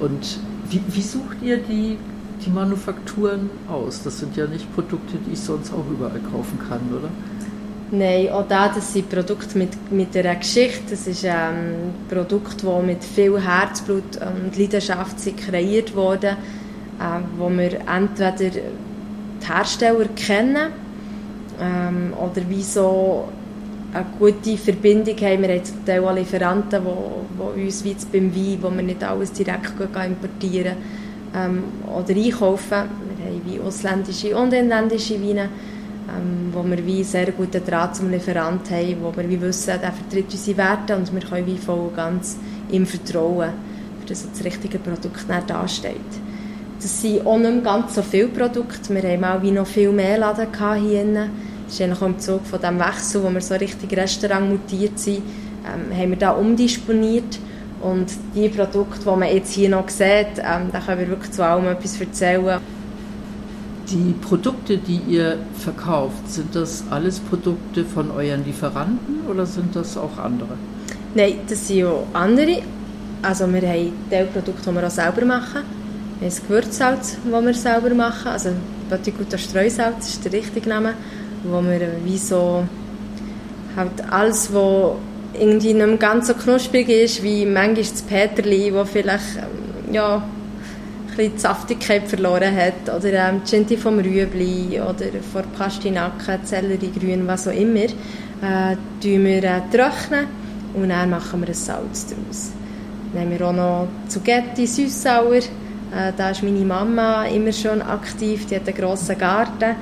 Und 0.01 0.39
wie, 0.69 0.81
wie 0.88 1.01
sucht 1.01 1.38
ihr 1.41 1.57
die, 1.57 1.98
die 2.45 2.50
Manufakturen 2.50 3.50
aus? 3.69 4.03
Das 4.03 4.19
sind 4.19 4.36
ja 4.36 4.48
nicht 4.48 4.74
Produkte, 4.74 5.17
die 5.25 5.34
ich 5.34 5.39
sonst 5.39 5.74
auch 5.74 5.89
überall 5.89 6.19
kaufen 6.19 6.60
kann, 6.67 6.81
oder? 6.91 7.10
Nein, 7.91 8.29
auch 8.29 8.48
da, 8.48 8.69
das 8.69 8.93
sind 8.93 9.10
Produkte 9.10 9.57
mit, 9.57 9.91
mit 9.91 10.17
einer 10.17 10.36
Geschichte. 10.36 10.91
Das 10.91 11.05
ist 11.07 11.24
ähm, 11.24 11.31
ein 11.31 11.93
Produkt, 12.10 12.63
das 12.63 12.84
mit 12.84 13.03
viel 13.03 13.39
Herzblut 13.39 14.17
und 14.17 14.57
Leidenschaft 14.57 15.17
kreiert 15.38 15.95
wurde, 15.95 16.29
äh, 16.29 17.19
wo 17.38 17.50
wir 17.50 17.79
entweder 17.88 18.31
die 18.31 18.51
Hersteller 19.45 20.07
kennen 20.15 20.72
ähm, 21.62 22.13
oder 22.17 22.41
wie 22.50 22.63
so 22.63 23.29
eine 23.95 24.05
gute 24.19 24.57
Verbindung 24.57 25.15
haben. 25.15 25.41
Wir 25.41 25.55
haben 25.55 25.63
zum 25.63 25.85
Teil 25.85 26.03
auch 26.03 26.13
Lieferanten, 26.13 26.81
die, 26.83 27.59
die 27.59 27.65
uns 27.65 27.83
wie 27.83 27.95
beim 28.11 28.35
Wein, 28.35 28.57
wo 28.61 28.69
wir 28.69 28.83
nicht 28.83 29.03
alles 29.03 29.31
direkt 29.31 29.73
importieren 29.79 30.75
ähm, 31.35 31.63
oder 31.87 32.13
einkaufen. 32.15 32.83
Wir 33.17 33.25
haben 33.25 33.41
wie 33.45 33.59
ausländische 33.59 34.35
und 34.35 34.53
inländische 34.53 35.21
Weine 35.21 35.49
ähm, 36.07 36.51
wo 36.51 36.63
wir 36.63 36.85
wie 36.85 37.03
sehr 37.03 37.31
guten 37.31 37.65
Draht 37.65 37.95
zum 37.95 38.11
Lieferanten 38.11 38.75
haben, 38.75 38.97
wo 39.01 39.15
wir 39.15 39.27
wie 39.27 39.41
wissen, 39.41 39.79
der 39.81 39.91
vertritt 39.91 40.31
unsere 40.31 40.57
Werte 40.57 40.95
und 40.95 41.11
wir 41.11 41.21
können 41.21 41.47
wie 41.47 41.57
voll 41.57 41.89
und 41.97 42.21
ihm 42.69 42.85
vertrauen, 42.85 43.49
dass 44.07 44.29
das 44.29 44.45
richtige 44.45 44.77
Produkt 44.77 45.27
nicht 45.27 45.49
dasteht. 45.49 45.95
Das 46.79 47.01
sind 47.01 47.25
auch 47.25 47.39
nicht 47.39 47.63
ganz 47.63 47.95
so 47.95 48.03
viele 48.03 48.27
Produkte. 48.27 48.93
Wir 48.93 49.01
haben 49.13 49.23
auch 49.23 49.41
wie 49.41 49.51
noch 49.51 49.65
viel 49.65 49.91
mehr 49.91 50.19
Laden 50.19 50.47
hier 50.83 51.03
drin. 51.03 51.29
Das 51.65 51.74
ist 51.74 51.81
eigentlich 51.81 52.01
auch 52.01 52.07
im 52.07 52.19
Zug 52.19 52.45
von 52.45 52.62
dem 52.62 52.79
Wechsel, 52.79 53.24
wo 53.24 53.29
wir 53.29 53.41
so 53.41 53.55
richtig 53.55 53.95
Restaurant 53.98 54.50
mutiert 54.50 55.00
sind, 55.00 55.24
ähm, 55.65 55.98
haben 55.98 56.10
wir 56.12 56.17
da 56.17 56.31
umdisponiert 56.31 57.39
und 57.81 58.07
die 58.36 58.50
Produkte, 58.50 59.00
die 59.00 59.19
man 59.19 59.34
jetzt 59.34 59.53
hier 59.53 59.69
noch 59.69 59.89
sieht, 59.89 60.38
ähm, 60.38 60.69
da 60.72 60.79
können 60.79 61.01
wir 61.01 61.10
wirklich 61.10 61.31
zu 61.31 61.43
allem 61.43 61.67
etwas 61.67 62.00
erzählen. 62.00 62.60
Die 63.89 64.15
Produkte, 64.22 64.77
die 64.77 65.00
ihr 65.07 65.38
verkauft, 65.60 66.27
sind 66.27 66.55
das 66.55 66.84
alles 66.89 67.19
Produkte 67.19 67.86
von 67.86 68.10
euren 68.10 68.43
Lieferanten 68.43 69.22
oder 69.29 69.45
sind 69.45 69.75
das 69.75 69.95
auch 69.98 70.17
andere? 70.17 70.57
Nein, 71.13 71.36
das 71.48 71.67
sind 71.67 71.86
auch 71.86 72.07
andere. 72.13 72.63
Also 73.22 73.51
wir 73.51 73.62
haben 73.62 73.93
Teilprodukte, 74.10 74.69
die 74.69 74.75
wir 74.75 74.88
auch 74.88 74.91
selber 74.91 75.25
machen. 75.25 75.62
Wir 76.19 76.27
haben 76.27 76.36
das 76.36 76.41
Gewürzsalz, 76.41 77.17
das 77.24 77.45
wir 77.45 77.53
selber 77.53 77.93
machen. 77.93 78.27
Also 78.27 78.50
Goutte 78.89 79.38
Streusalz 79.38 80.10
ist 80.10 80.25
der 80.25 80.34
richtige 80.34 80.69
Name. 80.69 80.93
Wo 81.49 81.61
wir 81.61 81.81
wie 82.03 82.17
so 82.17 82.65
halt 83.75 84.11
alles, 84.11 84.53
was 84.53 84.95
irgendwie 85.33 85.73
nicht 85.73 85.99
ganz 85.99 86.27
so 86.27 86.33
knusprig 86.33 86.89
ist, 86.89 87.21
wie 87.23 87.45
manchmal 87.45 87.75
das 87.75 88.01
Peterli, 88.01 88.73
wo 88.73 88.85
vielleicht 88.85 89.39
ja, 89.91 90.23
bisschen 91.15 91.33
die 91.33 91.39
Saftigkeit 91.39 92.07
verloren 92.07 92.55
hat. 92.55 92.93
Oder 92.95 93.29
ähm, 93.29 93.43
Cinti 93.45 93.77
vom 93.77 93.99
Rüebli 93.99 94.79
oder 94.79 95.05
von 95.31 95.43
Pastinaken, 95.57 96.39
Selleriegrün, 96.43 97.27
was 97.27 97.47
auch 97.47 97.53
immer. 97.53 97.85
Äh, 97.85 98.75
wir 99.01 99.43
äh, 99.43 99.61
trocknen 99.71 100.27
und 100.73 100.89
dann 100.89 101.09
machen 101.09 101.41
wir 101.41 101.47
ein 101.47 101.53
Salz 101.53 102.07
daraus. 102.07 102.51
Haben 103.15 103.31
wir 103.31 103.47
auch 103.47 103.53
noch 103.53 103.87
Zugetti, 104.07 104.67
Süßsauer. 104.67 105.35
Äh, 105.35 106.11
da 106.17 106.31
ist 106.31 106.43
meine 106.43 106.65
Mama 106.65 107.25
immer 107.25 107.53
schon 107.53 107.81
aktiv, 107.81 108.45
die 108.47 108.55
hat 108.55 108.67
einen 108.67 108.77
grossen 108.77 109.17
Garten. 109.17 109.75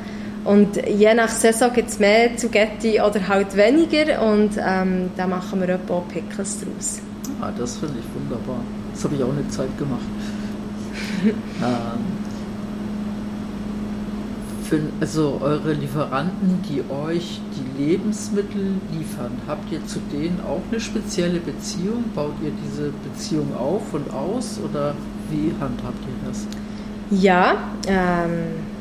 Und 0.43 0.75
je 0.87 1.13
nach 1.13 1.29
Saison 1.29 1.71
gibt 1.71 1.89
es 1.89 1.99
mehr 1.99 2.35
Zugetti 2.35 2.99
oder 2.99 3.27
halt 3.27 3.55
weniger 3.55 4.21
und 4.21 4.51
ähm, 4.57 5.09
da 5.15 5.25
machen 5.25 5.61
wir 5.61 5.79
auch 5.89 6.07
Pickles 6.09 6.59
draus. 6.59 6.99
Ah, 7.39 7.51
das 7.57 7.77
finde 7.77 7.95
ich 7.99 8.21
wunderbar. 8.21 8.59
Das 8.93 9.03
habe 9.05 9.15
ich 9.15 9.23
auch 9.23 9.31
eine 9.31 9.47
Zeit 9.47 9.77
gemacht. 9.77 10.01
ähm, 11.25 11.33
für, 14.63 14.79
also 14.99 15.39
eure 15.41 15.73
Lieferanten, 15.73 16.61
die 16.69 16.83
euch 16.93 17.41
die 17.55 17.83
Lebensmittel 17.83 18.75
liefern, 18.91 19.31
habt 19.47 19.71
ihr 19.71 19.85
zu 19.85 19.99
denen 20.11 20.39
auch 20.47 20.61
eine 20.71 20.79
spezielle 20.79 21.39
Beziehung? 21.39 22.03
Baut 22.15 22.33
ihr 22.43 22.51
diese 22.65 22.91
Beziehung 23.09 23.55
auf 23.55 23.93
und 23.93 24.11
aus 24.13 24.59
oder 24.63 24.95
wie 25.29 25.51
handhabt 25.59 25.99
ihr 26.01 26.27
das? 26.27 26.47
Ja, 27.11 27.55
ähm, 27.87 28.72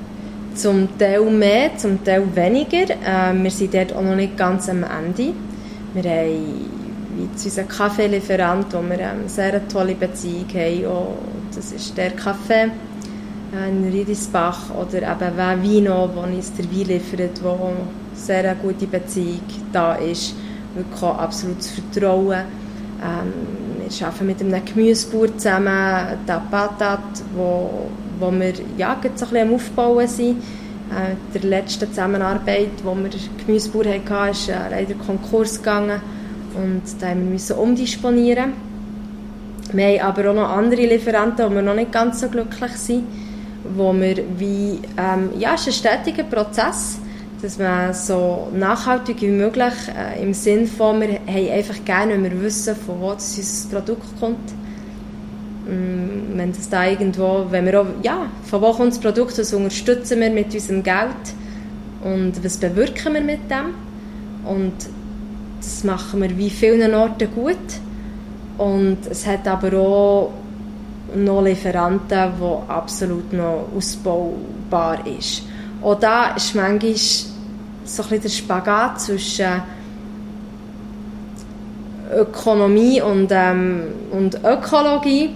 zum 0.54 0.98
Teil 0.98 1.22
mehr, 1.30 1.76
zum 1.76 2.02
Teil 2.04 2.24
weniger. 2.34 2.94
Ähm, 3.04 3.42
wir 3.42 3.50
sind 3.50 3.74
dort 3.74 3.94
auch 3.94 4.02
noch 4.02 4.16
nicht 4.16 4.36
ganz 4.36 4.68
am 4.68 4.84
Ende. 4.84 5.32
Wir 5.94 6.10
haben 6.10 7.36
zu 7.36 7.48
unserem 7.48 7.68
Kaffeelieferant, 7.68 8.72
wo 8.72 8.82
wir 8.82 9.10
eine 9.10 9.28
sehr 9.28 9.66
tolle 9.68 9.94
Beziehung 9.94 10.46
haben. 10.54 10.86
Auch 10.86 11.16
das 11.54 11.72
ist 11.72 11.96
der 11.96 12.12
Kaffee 12.12 12.70
äh, 13.54 13.68
in 13.68 13.90
Riedisbach 13.90 14.70
oder 14.74 14.98
eben 14.98 15.62
Vino, 15.62 16.08
wo 16.14 16.20
uns 16.20 16.52
der 16.54 16.64
Wein 16.66 16.86
liefert, 16.86 17.42
wo 17.42 17.50
eine 17.50 17.76
sehr 18.14 18.54
gute 18.54 18.86
Beziehung 18.86 19.42
da 19.72 19.94
ist. 19.94 20.34
Wirklich 20.74 21.02
auch 21.02 21.18
absolutes 21.18 21.70
Vertrauen. 21.70 22.44
Ähm, 23.02 23.32
wir 23.88 24.06
arbeiten 24.06 24.26
mit 24.26 24.40
einem 24.40 24.64
Gemüsebauer 24.64 25.36
zusammen, 25.36 26.18
der 26.26 26.42
Patat, 26.50 27.00
wo, 27.34 27.88
wo 28.18 28.30
wir 28.30 28.52
ja, 28.76 28.96
so 29.02 29.08
ein 29.08 29.12
bisschen 29.12 29.48
am 29.48 29.54
Aufbauen 29.54 30.06
sind. 30.06 30.42
Äh, 30.90 31.16
der 31.32 31.48
letzte 31.48 31.88
Zusammenarbeit, 31.88 32.70
wo 32.84 32.94
wir 32.94 33.10
Gemüsebauer 33.46 33.86
hatten, 33.86 34.30
ist 34.30 34.48
äh, 34.48 34.54
leider 34.70 34.94
Konkurs 34.94 35.58
gegangen 35.58 36.00
und 36.54 36.82
da 37.00 37.14
müssen 37.14 37.56
wir 37.56 37.62
umdisponieren. 37.62 38.52
Wir 39.72 39.86
haben 39.86 40.00
aber 40.00 40.30
auch 40.30 40.34
noch 40.34 40.50
andere 40.50 40.82
Lieferanten, 40.82 41.50
wo 41.50 41.54
wir 41.54 41.62
noch 41.62 41.74
nicht 41.74 41.92
ganz 41.92 42.20
so 42.20 42.28
glücklich 42.28 42.72
sind, 42.72 43.04
wo 43.74 43.92
wir 43.94 44.16
wie, 44.36 44.80
ähm, 44.98 45.30
ja, 45.38 45.54
es 45.54 45.66
ist 45.66 45.86
ein 45.86 46.02
stetiger 46.02 46.24
Prozess, 46.24 46.98
dass 47.40 47.58
man 47.58 47.94
so 47.94 48.48
nachhaltig 48.54 49.22
wie 49.22 49.28
möglich, 49.28 49.72
äh, 49.96 50.22
im 50.22 50.34
Sinn 50.34 50.66
von, 50.66 51.00
wir 51.00 51.20
haben 51.26 51.50
einfach 51.50 51.82
gerne, 51.86 52.12
wenn 52.12 52.24
wir 52.24 52.42
wissen, 52.42 52.76
von 52.76 53.00
wo 53.00 53.12
unser 53.12 53.68
Produkt 53.70 54.20
kommt. 54.20 54.61
Ähm, 55.68 56.32
wenn 56.34 56.52
das 56.52 56.68
da 56.68 56.86
irgendwo, 56.86 57.46
wenn 57.50 57.66
wir 57.66 57.80
auch, 57.80 57.86
ja, 58.02 58.26
von 58.44 58.62
wo 58.62 58.72
kommt 58.72 58.92
das 58.92 58.98
Produkt, 58.98 59.38
das 59.38 59.52
unterstützen 59.52 60.20
wir 60.20 60.30
mit 60.30 60.52
unserem 60.52 60.82
Geld 60.82 61.06
und 62.02 62.44
was 62.44 62.56
bewirken 62.56 63.14
wir 63.14 63.20
mit 63.20 63.50
dem 63.50 63.74
und 64.44 64.72
das 65.58 65.84
machen 65.84 66.20
wir 66.20 66.36
wie 66.36 66.50
vielen 66.50 66.92
Orten 66.94 67.28
gut. 67.32 67.56
Und 68.58 68.98
es 69.08 69.26
hat 69.26 69.46
aber 69.46 69.78
auch 69.78 70.32
noch 71.14 71.42
Lieferanten, 71.42 72.32
die 72.40 72.70
absolut 72.70 73.32
noch 73.32 73.68
ausbaubar 73.76 75.06
ist. 75.06 75.42
Auch 75.82 75.98
da 75.98 76.34
ist 76.34 76.54
manchmal 76.54 76.94
so 76.96 78.02
ein 78.02 78.08
bisschen 78.08 78.20
der 78.22 78.28
Spagat 78.28 79.00
zwischen 79.00 79.62
Ökonomie 82.14 83.00
und, 83.00 83.28
ähm, 83.30 83.84
und 84.10 84.38
Ökologie. 84.44 85.30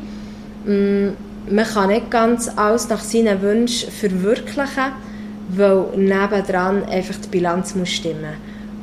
Mm, 0.66 1.08
man 1.48 1.64
kann 1.64 1.88
nicht 1.88 2.10
ganz 2.10 2.50
alles 2.56 2.88
nach 2.88 3.00
seinen 3.00 3.40
Wünschen 3.40 3.90
verwirklichen, 3.90 4.92
weil 5.50 5.84
nebendran 5.96 6.84
einfach 6.84 7.14
die 7.16 7.28
Bilanz 7.28 7.74
muss 7.74 7.90
stimmen 7.90 8.34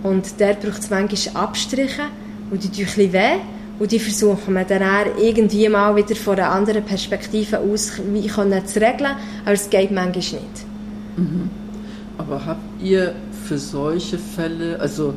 Und 0.01 0.39
der 0.39 0.53
braucht 0.53 0.79
es 0.79 0.89
manchmal 0.89 1.43
Abstriche 1.43 2.03
und 2.51 2.63
die 2.63 2.69
tun 2.69 3.03
ein 3.03 3.13
weh. 3.13 3.39
Und 3.79 3.91
die 3.91 3.99
versuchen 3.99 4.53
wir 4.53 4.63
dann 4.63 4.83
irgendwie 5.19 5.67
mal 5.67 5.95
wieder 5.95 6.15
von 6.15 6.37
einer 6.37 6.51
anderen 6.51 6.83
Perspektive 6.85 7.59
aus 7.59 7.93
wie 8.13 8.27
können 8.27 8.65
zu 8.65 8.79
regeln, 8.79 9.15
aber 9.43 9.53
es 9.53 9.69
geht 9.69 9.91
manchmal 9.91 10.13
nicht. 10.41 10.65
Mhm. 11.17 11.49
Aber 12.17 12.45
habt 12.45 12.81
ihr 12.81 13.13
für 13.47 13.57
solche 13.57 14.19
Fälle, 14.19 14.79
also 14.79 15.15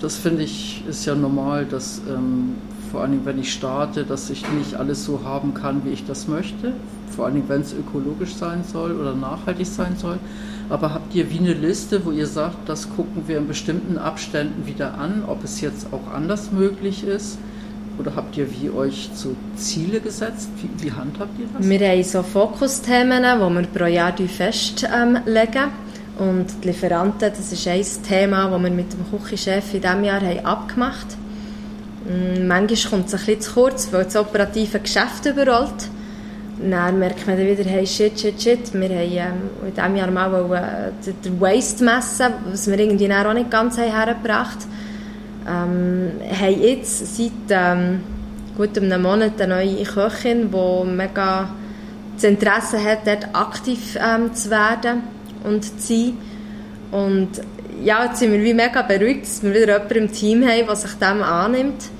das 0.00 0.16
finde 0.16 0.42
ich 0.42 0.82
ist 0.88 1.04
ja 1.04 1.14
normal, 1.14 1.66
dass 1.66 2.00
ähm, 2.08 2.54
vor 2.94 3.02
allem 3.02 3.24
wenn 3.24 3.40
ich 3.40 3.52
starte, 3.52 4.04
dass 4.04 4.30
ich 4.30 4.48
nicht 4.52 4.76
alles 4.76 5.04
so 5.04 5.24
haben 5.24 5.52
kann, 5.52 5.84
wie 5.84 5.90
ich 5.90 6.06
das 6.06 6.28
möchte, 6.28 6.74
vor 7.10 7.26
allem 7.26 7.42
wenn 7.48 7.60
es 7.60 7.72
ökologisch 7.72 8.36
sein 8.36 8.62
soll 8.62 8.92
oder 8.92 9.16
nachhaltig 9.16 9.66
sein 9.66 9.96
soll. 9.96 10.20
Aber 10.70 10.94
habt 10.94 11.12
ihr 11.12 11.28
wie 11.28 11.40
eine 11.40 11.54
Liste, 11.54 12.04
wo 12.04 12.12
ihr 12.12 12.28
sagt, 12.28 12.68
das 12.68 12.88
gucken 12.94 13.24
wir 13.26 13.38
in 13.38 13.48
bestimmten 13.48 13.98
Abständen 13.98 14.64
wieder 14.68 14.94
an, 14.94 15.24
ob 15.26 15.42
es 15.42 15.60
jetzt 15.60 15.88
auch 15.92 16.14
anders 16.14 16.52
möglich 16.52 17.02
ist? 17.02 17.36
Oder 17.98 18.14
habt 18.14 18.36
ihr 18.36 18.46
wie 18.52 18.70
euch 18.70 19.10
so 19.12 19.34
Ziele 19.56 19.98
gesetzt? 19.98 20.50
Wie, 20.62 20.84
wie 20.84 20.92
handhabt 20.92 21.36
ihr 21.40 21.46
das? 21.52 21.68
Wir 21.68 21.88
haben 21.88 22.04
so 22.04 22.22
Fokusthemen, 22.22 23.24
die 23.24 23.54
wir 23.56 23.66
pro 23.74 23.86
Jahr 23.86 24.14
festlegen. 24.16 25.72
Und 26.20 26.46
die 26.62 26.68
Lieferanten, 26.68 27.28
das 27.28 27.52
ist 27.52 27.66
ein 27.66 27.82
Thema, 28.08 28.50
das 28.50 28.62
wir 28.62 28.70
mit 28.70 28.92
dem 28.92 29.00
Küchenchef 29.10 29.74
in 29.74 29.80
diesem 29.80 30.04
Jahr 30.04 30.20
haben 30.20 30.46
abgemacht 30.46 31.10
haben. 31.10 31.23
Mm, 32.04 32.46
manchmal 32.46 32.90
kommt 32.90 33.06
es 33.06 33.14
ein 33.14 33.20
bisschen 33.20 33.40
zu 33.40 33.52
kurz, 33.52 33.92
weil 33.92 34.04
das 34.04 34.16
operative 34.16 34.80
Geschäft 34.80 35.26
überrollt. 35.26 35.88
Dann 36.60 36.98
merkt 36.98 37.26
man 37.26 37.36
dann 37.36 37.46
wieder, 37.46 37.64
hey, 37.68 37.86
shit, 37.86 38.18
shit, 38.18 38.40
shit, 38.40 38.72
wir 38.74 38.88
haben 38.88 39.40
ähm, 39.62 39.66
in 39.66 39.74
diesem 39.74 39.96
Jahr 39.96 40.10
mal 40.10 40.92
äh, 41.02 41.12
den 41.24 41.40
Waste 41.40 41.84
messen, 41.84 42.32
was 42.50 42.70
wir 42.70 42.78
irgendwie 42.78 43.12
auch 43.12 43.34
nicht 43.34 43.50
ganz 43.50 43.76
hergebracht 43.76 44.58
haben. 45.44 46.12
Ähm, 46.22 46.38
haben 46.40 46.62
jetzt 46.62 47.16
seit 47.16 47.32
ähm, 47.50 48.00
gut 48.56 48.78
einem 48.78 49.02
Monat 49.02 49.40
eine 49.40 49.56
neue 49.56 49.82
Köchin, 49.84 50.50
die 50.50 50.86
mega 50.86 51.48
das 52.14 52.24
Interesse 52.24 52.82
hat, 52.82 53.06
dort 53.06 53.34
aktiv 53.34 53.98
ähm, 54.00 54.32
zu 54.34 54.50
werden 54.50 55.02
und 55.42 55.64
zu 55.64 55.72
sein. 55.80 56.18
Und 56.92 57.40
ja, 57.82 58.04
jetzt 58.04 58.18
sind 58.18 58.32
wir 58.32 58.42
wie 58.42 58.54
mega 58.54 58.82
beruhigt, 58.82 59.24
dass 59.24 59.42
wir 59.42 59.50
wieder 59.54 59.74
jemanden 59.74 59.98
im 59.98 60.12
Team 60.12 60.46
haben, 60.46 60.66
der 60.66 60.76
sich 60.76 60.92
dem 60.94 61.22
annimmt 61.22 61.90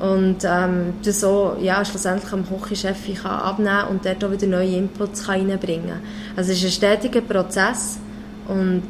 und 0.00 0.38
ähm, 0.44 0.94
das 1.04 1.20
so 1.20 1.56
ja, 1.60 1.84
schlussendlich 1.84 2.32
am 2.32 2.44
Küchenchef 2.46 3.22
kann 3.22 3.88
und 3.88 4.04
dort 4.04 4.24
auch 4.24 4.30
wieder 4.30 4.46
neue 4.46 4.76
Inputs 4.76 5.28
reinbringen 5.28 5.88
kann. 5.88 6.00
Also 6.36 6.52
es 6.52 6.58
ist 6.58 6.64
ein 6.64 6.70
stetiger 6.70 7.20
Prozess 7.20 7.98
und 8.48 8.82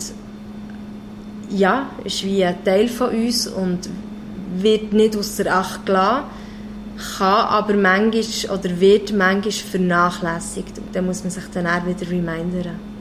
ja, 1.51 1.91
ist 2.05 2.25
wie 2.25 2.45
ein 2.45 2.65
Teil 2.65 2.89
von 2.89 3.11
uns 3.11 3.47
und 3.47 3.89
wird 4.57 4.93
nicht 4.93 5.17
aus 5.17 5.37
der 5.37 5.55
Acht 5.55 5.87
gelassen, 5.87 6.25
kann 7.19 7.47
aber 7.47 7.75
manchmal 7.75 8.59
oder 8.59 8.81
wird 8.81 9.13
manchmal 9.13 9.53
vernachlässigt. 9.53 10.79
Und 10.79 10.95
dann 10.95 11.07
muss 11.07 11.23
man 11.23 11.31
sich 11.31 11.45
dann 11.53 11.67
auch 11.67 11.87
wieder 11.87 12.09
remindern. 12.09 12.94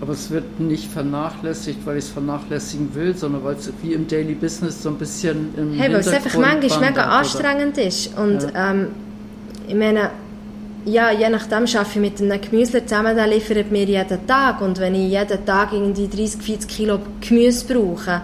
Aber 0.00 0.12
es 0.12 0.30
wird 0.30 0.60
nicht 0.60 0.90
vernachlässigt, 0.90 1.78
weil 1.86 1.98
ich 1.98 2.04
es 2.04 2.10
vernachlässigen 2.10 2.94
will, 2.94 3.16
sondern 3.16 3.42
weil 3.42 3.54
es 3.54 3.72
wie 3.82 3.94
im 3.94 4.06
Daily 4.06 4.34
Business 4.34 4.82
so 4.82 4.90
ein 4.90 4.96
bisschen 4.96 5.54
im 5.56 5.72
Hey, 5.74 5.90
weil 5.90 6.00
es 6.00 6.08
einfach 6.08 6.38
manchmal 6.38 6.90
mega 6.90 7.04
anstrengend 7.04 7.78
ist. 7.78 8.16
Und 8.18 8.42
ja. 8.42 8.70
ähm, 8.70 8.88
ich 9.66 9.74
meine, 9.74 10.10
ja, 10.84 11.10
je 11.10 11.28
nachdem 11.28 11.64
arbeite 11.64 11.88
ich 11.88 11.96
mit 11.96 12.20
einem 12.20 12.40
Gemüse 12.40 12.84
zusammen, 12.84 13.16
der 13.16 13.26
liefert 13.26 13.72
mir 13.72 13.84
jeden 13.84 14.26
Tag. 14.26 14.60
Und 14.60 14.78
wenn 14.78 14.94
ich 14.94 15.10
jeden 15.10 15.46
Tag 15.46 15.72
irgendwie 15.72 16.06
30, 16.08 16.42
40 16.42 16.68
Kilo 16.68 16.98
Gemüse 17.20 17.66
brauche 17.66 18.22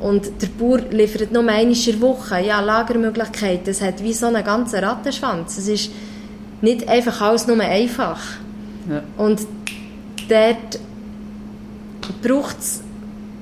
und 0.00 0.30
der 0.42 0.48
Bauer 0.58 0.80
liefert 0.90 1.30
nur 1.30 1.40
einmal 1.40 1.62
in 1.62 1.72
der 1.72 2.00
Woche, 2.00 2.40
ja, 2.40 2.60
Lagermöglichkeiten, 2.60 3.66
das 3.66 3.80
hat 3.80 4.02
wie 4.02 4.12
so 4.12 4.26
einen 4.26 4.44
ganzen 4.44 4.82
Rattenschwanz. 4.82 5.58
Es 5.58 5.68
ist 5.68 5.90
nicht 6.60 6.88
einfach 6.88 7.20
alles 7.20 7.46
nur 7.46 7.60
einfach. 7.60 8.20
Ja. 8.90 9.02
Und 9.16 9.40
dort 10.30 10.78
braucht 12.22 12.58
es 12.58 12.82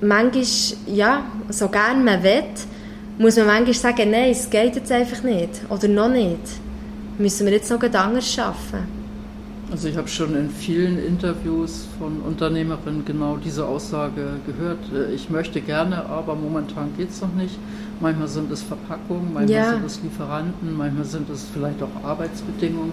manchmal, 0.01 0.45
ja, 0.87 1.25
so 1.49 1.69
gerne 1.69 2.03
man 2.03 2.23
will, 2.23 2.45
muss 3.19 3.37
man 3.37 3.47
manchmal 3.47 3.75
sagen, 3.75 4.11
nein, 4.11 4.31
es 4.31 4.49
geht 4.49 4.77
jetzt 4.77 4.93
einfach 4.93 5.23
nicht 5.23 5.61
oder 5.69 5.89
noch 5.89 6.09
nicht. 6.09 6.39
Müssen 7.19 7.47
wir 7.47 7.53
jetzt 7.53 7.71
noch 7.71 7.83
anders 7.83 8.33
schaffen. 8.33 8.99
Also 9.71 9.89
ich 9.89 9.97
habe 9.99 10.09
schon 10.09 10.35
in 10.35 10.49
vielen 10.49 10.99
Interviews 11.05 11.87
von 11.99 12.21
Unternehmerinnen 12.21 13.05
genau 13.05 13.37
diese 13.37 13.67
Aussage 13.67 14.41
gehört. 14.47 14.79
Äh, 14.95 15.13
ich 15.13 15.29
möchte 15.29 15.61
gerne, 15.61 16.07
aber 16.07 16.35
momentan 16.35 16.91
geht 16.97 17.11
es 17.11 17.21
noch 17.21 17.35
nicht. 17.35 17.59
Manchmal 18.01 18.29
sind 18.29 18.51
es 18.51 18.63
Verpackungen, 18.63 19.35
manchmal 19.35 19.59
ja. 19.59 19.71
sind 19.73 19.85
es 19.85 20.03
Lieferanten, 20.03 20.75
manchmal 20.75 21.05
sind 21.05 21.29
es 21.29 21.45
vielleicht 21.53 21.83
auch 21.83 22.03
Arbeitsbedingungen. 22.03 22.93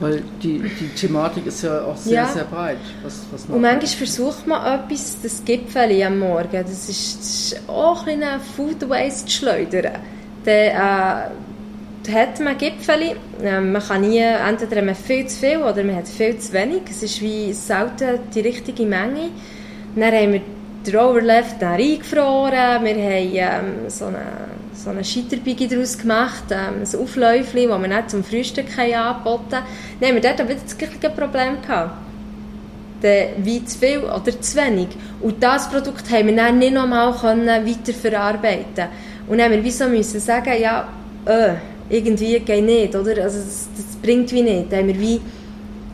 Weil 0.00 0.22
die, 0.42 0.58
die 0.58 0.88
Thematik 0.88 1.46
ist 1.46 1.62
ja 1.62 1.82
auch 1.82 1.96
sehr, 1.96 2.14
ja. 2.14 2.28
sehr 2.28 2.44
breit. 2.44 2.78
Was, 3.02 3.20
was 3.30 3.44
und 3.44 3.60
manchmal 3.60 3.86
versucht 3.86 4.46
man 4.46 4.80
etwas, 4.80 5.18
das 5.22 5.44
Gipfeli 5.44 6.02
am 6.02 6.18
Morgen, 6.18 6.50
das 6.52 6.88
ist, 6.88 7.18
das 7.18 7.52
ist 7.52 7.68
auch 7.68 8.06
ein 8.06 8.22
Food 8.56 8.88
Waste 8.88 9.30
schleudern. 9.30 9.98
Dann, 10.44 10.54
äh, 10.54 11.30
hat 12.12 12.40
man 12.40 12.56
Gipfeli, 12.56 13.14
äh, 13.42 13.60
man 13.60 13.82
kann 13.82 14.00
nie, 14.00 14.18
entweder 14.18 14.82
man 14.82 14.94
viel 14.94 15.26
zu 15.26 15.38
viel 15.38 15.58
oder 15.58 15.84
man 15.84 15.96
hat 15.96 16.08
viel 16.08 16.38
zu 16.38 16.52
wenig. 16.52 16.82
Es 16.88 17.02
ist 17.02 17.20
wie 17.20 17.52
selten 17.52 18.20
die 18.34 18.40
richtige 18.40 18.86
Menge. 18.86 19.30
Dann 19.94 20.14
haben 20.14 20.32
wir 20.32 20.40
den 20.86 20.96
Overleft 20.96 21.62
eingefroren, 21.62 22.84
wir 22.84 22.94
haben 22.94 23.84
ähm, 23.84 23.88
so 23.88 24.06
eine 24.06 24.22
so 24.82 24.90
eine 24.90 25.04
Scheiterbigge 25.04 25.68
daraus 25.68 25.98
gemacht, 25.98 26.44
ähm, 26.50 26.82
ein 26.82 27.00
Aufläufchen, 27.00 27.68
das 27.68 27.80
wir 27.80 27.88
nicht 27.88 28.10
zum 28.10 28.24
Frühstück 28.24 28.66
angeboten 28.78 29.56
haben. 29.56 29.66
Dann 30.00 30.08
haben 30.08 30.14
wir 30.14 30.22
dort 30.22 30.48
wieder 30.48 30.60
das 30.62 30.76
gleiche 30.76 31.10
Problem 31.10 31.60
gehabt. 31.60 31.92
wie 33.38 33.64
zu 33.64 33.78
viel 33.78 33.98
oder 34.00 34.40
zu 34.40 34.56
wenig. 34.58 34.88
Und 35.20 35.42
das 35.42 35.68
Produkt 35.70 36.10
haben 36.10 36.28
wir 36.28 36.36
dann 36.36 36.58
nicht 36.58 36.74
nochmal 36.74 37.12
weiter 37.14 37.92
verarbeiten 37.92 38.88
Und 39.28 39.38
dann 39.38 39.52
haben 39.52 39.64
wir 39.64 40.04
sagen, 40.04 40.52
ja, 40.60 40.88
äh, 41.26 41.54
irgendwie 41.88 42.38
geht 42.40 42.64
nicht, 42.64 42.94
oder? 42.94 43.22
Also 43.22 43.38
das, 43.38 43.68
das 43.76 43.96
bringt 44.02 44.32
wie 44.32 44.42
nicht. 44.42 44.72
Dann 44.72 44.80
haben 44.80 44.88
wir 44.88 45.00
wie 45.00 45.20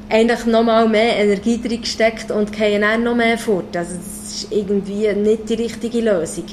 eigentlich 0.09 0.47
nochmal 0.47 0.89
mehr 0.89 1.17
Energie 1.17 1.61
drin 1.61 1.81
gesteckt 1.81 2.31
und 2.31 2.53
gehen 2.53 2.83
dann 2.83 3.03
noch 3.03 3.17
mehr 3.17 3.39
fort. 3.39 3.77
Also 3.77 3.95
das 3.97 4.43
ist 4.43 4.53
irgendwie 4.53 5.13
nicht 5.15 5.49
die 5.49 5.55
richtige 5.55 6.01
Lösung. 6.01 6.45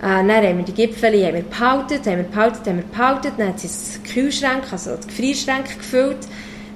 Äh, 0.00 0.26
dann 0.26 0.30
haben 0.30 0.58
wir 0.58 0.64
die 0.64 0.72
Gipfel 0.72 1.12
haben 1.24 1.34
wir 1.34 1.42
behalten, 1.42 1.98
haben 2.06 2.16
wir 2.16 2.24
behalten, 2.24 2.70
haben 2.70 2.76
wir 2.76 2.84
behalten. 2.84 3.32
Dann 3.36 3.48
hat 3.48 3.60
sie 3.60 3.68
das 3.68 4.00
Kühlschrank, 4.02 4.64
also 4.72 4.96
die 4.96 5.06
Gefrierschränke 5.08 5.76
gefüllt. 5.76 6.26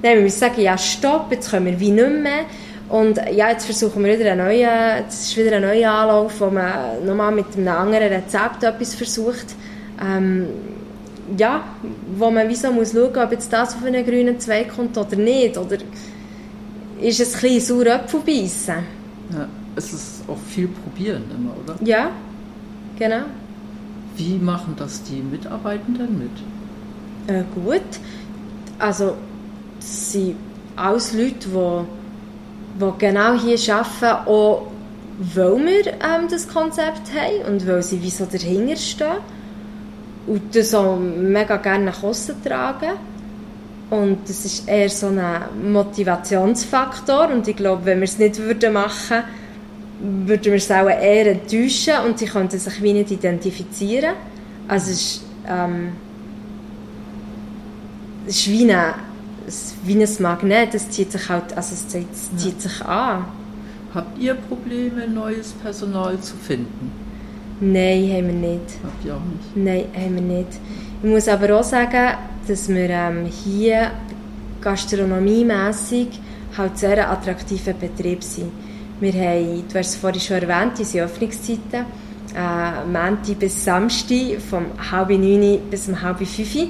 Dann 0.02 0.12
haben 0.12 0.18
wir 0.18 0.24
gesagt, 0.24 0.58
ja 0.58 0.76
stopp, 0.76 1.32
jetzt 1.32 1.50
können 1.50 1.66
wir 1.66 1.80
wie 1.80 1.90
nicht 1.90 2.22
mehr. 2.22 2.44
Und 2.88 3.16
ja, 3.32 3.50
jetzt 3.50 3.64
versuchen 3.64 4.04
wir 4.04 4.18
wieder 4.18 4.32
einen 4.32 4.46
neuen, 4.46 5.04
das 5.06 5.28
ist 5.28 5.37
wieder 5.38 5.56
ein 5.56 5.62
neuer 5.62 5.90
Anlauf, 5.90 6.38
wo 6.38 6.50
man 6.50 7.04
nochmal 7.04 7.32
mit 7.32 7.46
einem 7.56 7.68
anderen 7.68 8.08
Rezept 8.08 8.62
etwas 8.62 8.94
versucht. 8.94 9.46
Ähm, 10.02 10.48
ja, 11.38 11.64
wo 12.18 12.30
man 12.30 12.46
wieso 12.48 12.70
muss 12.70 12.92
schauen, 12.92 13.16
ob 13.16 13.32
jetzt 13.32 13.50
das 13.50 13.74
auf 13.74 13.84
einen 13.84 14.04
grünen 14.04 14.38
Zweig 14.38 14.68
kommt 14.76 14.98
oder 14.98 15.16
nicht. 15.16 15.56
Oder 15.56 15.78
ist 17.00 17.20
es 17.20 17.34
ein 17.34 17.40
bisschen 17.40 17.78
sauer 17.78 17.94
Apfel 17.94 18.20
beißen? 18.20 18.74
Ja, 19.32 19.48
es 19.76 19.92
ist 19.94 20.24
auch 20.28 20.37
viel 20.50 20.68
probieren 20.68 21.24
immer, 21.34 21.54
oder? 21.64 21.76
Ja, 21.82 22.10
Genau. 22.98 23.24
Wie 24.16 24.37
machen 24.37 24.74
das 24.76 25.02
die 25.02 25.20
Mitarbeitenden 25.20 26.18
mit? 26.18 27.35
Äh, 27.35 27.44
gut. 27.54 27.83
Also, 28.78 29.16
das 29.80 30.12
sind 30.12 30.37
alles 30.76 31.12
Leute, 31.12 31.48
die, 31.48 32.80
die 32.80 32.92
genau 32.98 33.35
hier 33.35 33.74
arbeiten, 33.74 34.28
auch 34.28 34.66
weil 35.18 35.64
wir 35.64 35.87
ähm, 35.87 36.28
das 36.28 36.48
Konzept 36.48 37.12
haben 37.14 37.52
und 37.52 37.66
weil 37.66 37.83
sie 37.83 38.02
wie 38.02 38.11
so 38.11 38.26
dahinter 38.26 38.76
stehen 38.76 39.16
und 40.26 40.54
das 40.54 40.74
auch 40.74 40.96
mega 40.96 41.57
gerne 41.57 41.87
nach 41.87 42.02
außen 42.02 42.42
tragen. 42.42 42.92
Und 43.90 44.28
das 44.28 44.44
ist 44.44 44.68
eher 44.68 44.88
so 44.88 45.09
ein 45.09 45.72
Motivationsfaktor 45.72 47.28
und 47.28 47.46
ich 47.46 47.54
glaube, 47.54 47.85
wenn 47.85 47.98
wir 47.98 48.04
es 48.04 48.18
nicht 48.18 48.38
würden 48.38 48.72
machen 48.72 48.96
würden, 49.11 49.24
würden 50.26 50.44
wir 50.44 50.54
es 50.54 50.70
auch 50.70 50.88
eher 50.88 51.32
enttäuschen 51.32 51.94
und 52.06 52.18
sie 52.18 52.26
könnten 52.26 52.58
sich 52.58 52.82
wie 52.82 52.92
nicht 52.92 53.10
identifizieren. 53.10 54.14
Also 54.68 54.90
es 54.90 55.00
ist, 55.00 55.24
ähm, 55.48 55.92
es 58.26 58.36
ist 58.36 58.50
wie, 58.50 58.62
eine, 58.64 58.94
wie 59.84 60.02
ein 60.02 60.08
Magnet, 60.20 60.74
es 60.74 60.90
zieht 60.90 61.12
sich 61.12 61.28
halt, 61.28 61.56
also 61.56 61.74
es 61.74 61.88
zieht, 61.88 62.12
es 62.12 62.36
zieht 62.36 62.60
sich 62.60 62.84
an. 62.84 63.24
Habt 63.94 64.18
ihr 64.18 64.34
Probleme, 64.34 65.06
neues 65.08 65.52
Personal 65.52 66.18
zu 66.20 66.34
finden? 66.36 66.90
Nein, 67.60 68.10
haben 68.12 68.26
wir 68.26 68.50
nicht. 68.50 68.78
Habt 68.82 69.04
ihr 69.04 69.14
auch 69.14 69.20
nicht? 69.20 69.56
Nein, 69.56 69.84
haben 69.94 70.14
wir 70.16 70.36
nicht. 70.36 70.60
Ich 71.02 71.08
muss 71.08 71.28
aber 71.28 71.60
auch 71.60 71.62
sagen, 71.62 72.16
dass 72.48 72.68
wir 72.68 72.90
ähm, 72.90 73.26
hier 73.26 73.92
gastronomiemässig 74.60 76.08
halt 76.56 76.78
sehr 76.78 77.08
ein 77.08 77.16
attraktiver 77.16 77.72
Betrieb 77.74 78.24
sind. 78.24 78.50
Wir 79.00 79.12
haben, 79.12 79.64
du 79.68 79.78
hast 79.78 79.88
es 79.88 79.96
vorhin 79.96 80.20
schon 80.20 80.37
erwähnt, 80.37 80.78
unsere 80.78 81.07
Öffnungszeiten. 81.07 81.85
Äh, 82.37 82.87
Montag 82.87 83.38
bis 83.38 83.64
Samstag, 83.64 84.40
vom 84.48 84.66
halb 84.90 85.11
neun 85.11 85.61
bis 85.68 85.88
um 85.88 86.00
halb 86.00 86.18
fünf. 86.18 86.54
Äh, 86.54 86.64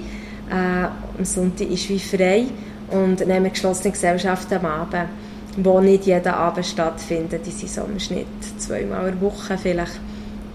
am 0.51 1.25
Sonntag 1.25 1.71
ist 1.71 1.89
wie 1.91 1.99
frei. 1.99 2.47
Und 2.91 3.21
dann 3.21 3.33
haben 3.33 3.45
wir 3.45 3.51
geschlossene 3.51 3.93
Gesellschaften 3.93 4.55
am 4.55 4.67
Abend, 4.67 5.09
die 5.57 5.85
nicht 5.85 6.07
jeden 6.07 6.33
Abend 6.33 6.67
stattfinden. 6.67 7.41
Die 7.45 7.51
sind 7.51 7.71
so 7.71 7.83
im 7.83 7.99
Schnitt 8.01 8.27
zweimal 8.59 9.09
in 9.09 9.19
der 9.19 9.21
Woche 9.21 9.59
vielleicht. 9.59 10.01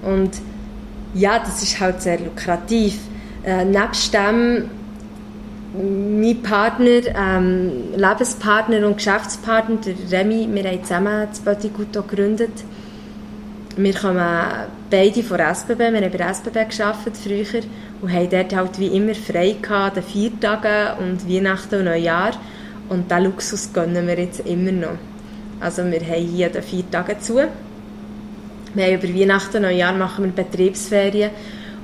Und 0.01 0.31
ja, 1.13 1.37
das 1.39 1.61
ist 1.61 1.79
halt 1.79 2.01
sehr 2.01 2.19
lukrativ. 2.19 2.97
Äh, 3.43 3.65
nebst 3.65 4.13
dem 4.13 4.69
mein 5.73 6.41
Partner, 6.41 7.01
ähm, 7.15 7.93
Lebenspartner 7.95 8.85
und 8.87 8.97
Geschäftspartner, 8.97 9.77
der 9.77 10.19
Remy, 10.19 10.49
wir 10.51 10.63
haben 10.63 10.83
zusammen 10.83 11.27
das 11.29 11.39
Petit 11.39 11.71
gegründet. 11.93 12.63
Wir 13.77 13.93
kommen 13.93 14.19
beide 14.89 15.23
von 15.23 15.39
SBB, 15.39 15.79
wir 15.79 16.01
haben 16.01 16.11
bei 16.11 16.33
SBB 16.33 16.75
gearbeitet 16.75 17.17
früher 17.17 17.61
und 18.01 18.11
haben 18.11 18.29
dort 18.29 18.55
halt 18.55 18.79
wie 18.79 18.87
immer 18.87 19.13
frei 19.13 19.55
gehabt, 19.61 19.97
an 19.97 20.03
vier 20.03 20.37
Tagen 20.39 20.99
und 20.99 21.29
Weihnachten 21.29 21.75
und 21.75 21.85
Neujahr. 21.85 22.31
Und 22.89 23.11
diesen 23.11 23.23
Luxus 23.25 23.71
gönnen 23.71 24.07
wir 24.07 24.19
jetzt 24.19 24.39
immer 24.47 24.71
noch. 24.71 24.97
Also 25.59 25.85
wir 25.85 26.01
haben 26.01 26.27
hier 26.27 26.47
an 26.55 26.63
vier 26.63 26.89
Tage 26.89 27.19
zu. 27.19 27.35
Wir 28.73 28.85
haben 28.85 28.93
über 28.95 29.19
Weihnachten 29.19 29.57
und 29.57 29.61
Neujahr 29.63 29.93
machen 29.93 30.25
wir 30.25 30.43
Betriebsferien 30.43 31.29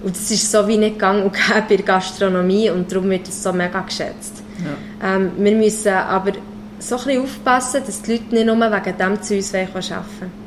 und 0.06 0.16
es 0.16 0.30
ist 0.30 0.52
so 0.52 0.68
wie 0.68 0.78
nicht 0.78 1.00
gang 1.00 1.26
und 1.26 1.34
gäbe 1.34 1.66
bei 1.68 1.76
der 1.78 1.86
Gastronomie 1.86 2.70
und 2.70 2.92
darum 2.92 3.10
wird 3.10 3.28
es 3.28 3.42
so 3.42 3.52
mega 3.52 3.82
geschätzt. 3.82 4.44
Ja. 4.64 5.16
Ähm, 5.16 5.32
wir 5.38 5.56
müssen 5.56 5.92
aber 5.92 6.34
so 6.78 6.96
ein 6.98 7.04
bisschen 7.04 7.24
aufpassen, 7.24 7.82
dass 7.86 8.04
die 8.04 8.12
Leute 8.12 8.36
nicht 8.36 8.46
nur 8.46 8.56
wegen 8.56 8.98
dem 8.98 9.22
zu 9.22 9.36
uns 9.36 9.54
arbeiten 9.56 9.74
wollen. 9.74 10.46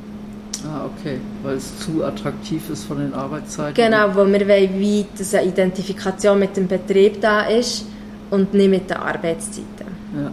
Ah, 0.65 0.87
okay, 0.87 1.19
weil 1.43 1.57
es 1.57 1.77
zu 1.81 2.05
attraktiv 2.05 2.71
ist 2.71 2.85
von 2.85 2.99
den 2.99 3.13
Arbeitszeiten. 3.15 3.75
Genau, 3.75 4.15
weil 4.15 4.33
wir 4.33 4.49
wollen, 4.49 4.79
wie 4.79 5.07
dass 5.17 5.35
eine 5.35 5.49
Identifikation 5.49 6.39
mit 6.39 6.57
dem 6.57 6.69
Betrieb 6.69 7.21
da 7.21 7.43
ist 7.43 7.85
und 8.31 8.55
nicht 8.55 8.71
mit 8.71 8.89
den 8.89 8.97
Arbeitszeiten. 8.97 9.89
Ja. 10.15 10.31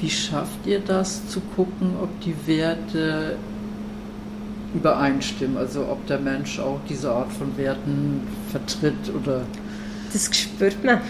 Wie 0.00 0.10
schafft 0.10 0.66
ihr 0.66 0.80
das 0.80 1.28
zu 1.28 1.40
gucken, 1.54 1.92
ob 2.02 2.08
die 2.20 2.34
Werte 2.46 3.36
übereinstimmen. 4.74 5.56
Also 5.56 5.82
ob 5.90 6.06
der 6.06 6.18
Mensch 6.18 6.58
auch 6.58 6.80
diese 6.88 7.10
Art 7.10 7.32
von 7.32 7.56
Werten 7.56 8.26
vertritt 8.50 9.12
oder. 9.14 9.42
Das 10.12 10.28
spürt 10.36 10.82
man. 10.84 11.00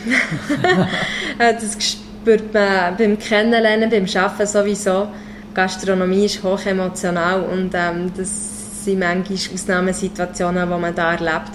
das 1.39 1.77
spürt 1.83 2.55
man 2.55 2.97
beim 2.97 3.19
Kennenlernen, 3.19 3.91
beim 3.91 4.07
Arbeiten 4.15 4.47
sowieso. 4.47 5.09
Gastronomie 5.55 6.25
ist 6.25 6.43
hoch 6.43 6.65
emotional 6.67 7.43
und 7.43 7.71
ähm, 7.75 8.11
das 8.17 8.85
sind 8.85 8.99
manchmal 8.99 9.39
Ausnahmesituationen, 9.55 10.69
die 10.69 10.81
man 10.81 10.95
da 10.95 11.13
erlebt. 11.13 11.53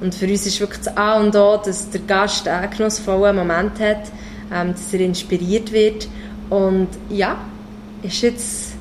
Und 0.00 0.14
für 0.14 0.26
uns 0.26 0.46
ist 0.46 0.58
wirklich 0.58 0.80
das 0.82 0.96
A 0.96 1.20
und 1.20 1.36
O, 1.36 1.60
dass 1.64 1.90
der 1.90 2.00
Gast 2.00 2.48
einen 2.48 2.70
genussvollen 2.70 3.36
Moment 3.36 3.78
hat, 3.78 4.10
ähm, 4.52 4.72
dass 4.72 4.92
er 4.92 5.00
inspiriert 5.00 5.70
wird. 5.70 6.08
Und 6.50 6.88
ja, 7.08 7.36
ist 8.02 8.22
jetzt 8.22 8.71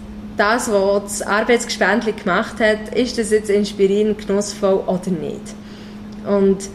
das, 0.42 0.72
was 0.72 1.04
das 1.04 1.22
Arbeitsgespendli 1.22 2.14
gemacht 2.14 2.60
hat, 2.60 2.96
ist 2.96 3.18
das 3.20 3.30
jetzt 3.30 3.52
inspirierend, 3.52 4.26
genussvoll 4.26 4.82
oder 4.88 5.12
nicht. 5.12 5.54
Und 6.28 6.68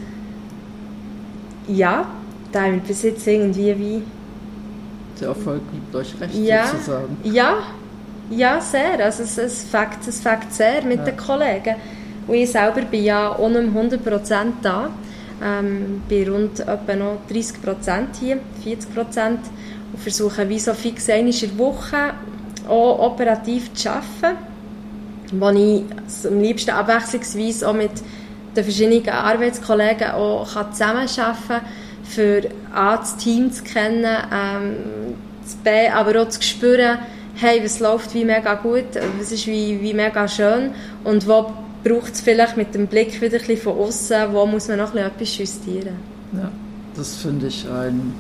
ja, 1.66 2.06
da 2.52 2.62
haben 2.62 2.74
wir 2.74 2.80
bis 2.80 3.02
jetzt 3.02 3.26
irgendwie 3.26 3.76
wie... 3.76 4.02
Der 5.20 5.28
Erfolg 5.28 5.62
gibt 5.72 5.94
euch 5.96 6.14
recht, 6.20 6.34
ja, 6.34 6.66
sozusagen. 6.68 7.16
Ja, 7.24 7.58
ja, 8.30 8.60
sehr. 8.60 9.04
Also 9.04 9.24
es, 9.24 9.36
es, 9.36 9.64
fängt, 9.64 10.06
es 10.06 10.20
fängt 10.20 10.52
sehr 10.52 10.84
mit 10.84 10.98
ja. 10.98 11.04
den 11.06 11.16
Kollegen. 11.16 11.74
Und 12.28 12.34
ich 12.34 12.50
selber 12.50 12.82
bin 12.82 13.02
ja 13.02 13.36
nicht 13.36 13.76
100% 13.76 14.46
da. 14.62 14.90
Ähm, 15.42 16.02
bin 16.08 16.28
rund 16.28 16.60
etwa 16.60 16.94
noch 16.94 17.18
30% 17.28 18.04
hier, 18.20 18.38
40% 18.64 19.18
und 19.92 20.00
versuche 20.00 20.48
wie 20.48 20.58
so 20.58 20.72
fix 20.72 21.08
in 21.08 21.30
der 21.30 21.58
Woche 21.58 22.14
auch 22.68 22.98
operativ 22.98 23.72
zu 23.74 23.90
arbeiten, 23.90 24.38
wo 25.32 25.50
ich 25.50 25.82
am 26.26 26.40
liebsten 26.40 26.70
abwechslungsweise 26.70 27.68
auch 27.68 27.74
mit 27.74 27.90
den 28.56 28.64
verschiedenen 28.64 29.08
Arbeitskollegen 29.08 30.12
auch 30.12 30.70
zusammenarbeiten 30.70 31.46
kann, 31.48 31.60
für 32.04 32.42
A, 32.72 32.96
das 32.96 33.16
Team 33.16 33.50
zu 33.50 33.64
kennen, 33.64 34.16
ähm, 34.32 34.76
das 35.42 35.54
B, 35.56 35.88
aber 35.88 36.22
auch 36.22 36.28
zu 36.28 36.40
spüren, 36.40 36.98
hey, 37.34 37.62
was 37.62 37.80
läuft 37.80 38.14
wie 38.14 38.24
mega 38.24 38.54
gut, 38.54 38.84
was 39.18 39.32
ist 39.32 39.46
wie, 39.46 39.80
wie 39.80 39.92
mega 39.92 40.26
schön 40.28 40.70
und 41.04 41.26
wo 41.28 41.52
braucht 41.84 42.14
es 42.14 42.20
vielleicht 42.20 42.56
mit 42.56 42.74
dem 42.74 42.86
Blick 42.86 43.20
wieder 43.20 43.38
ein 43.38 43.46
bisschen 43.46 43.58
von 43.58 43.78
außen, 43.78 44.32
wo 44.32 44.46
muss 44.46 44.68
man 44.68 44.78
noch 44.78 44.94
ein 44.94 45.10
bisschen 45.18 45.44
etwas 45.44 45.64
justieren. 45.64 45.96
Ja, 46.32 46.50
das 46.96 47.16
finde 47.16 47.48
ich 47.48 47.66
ein 47.68 48.14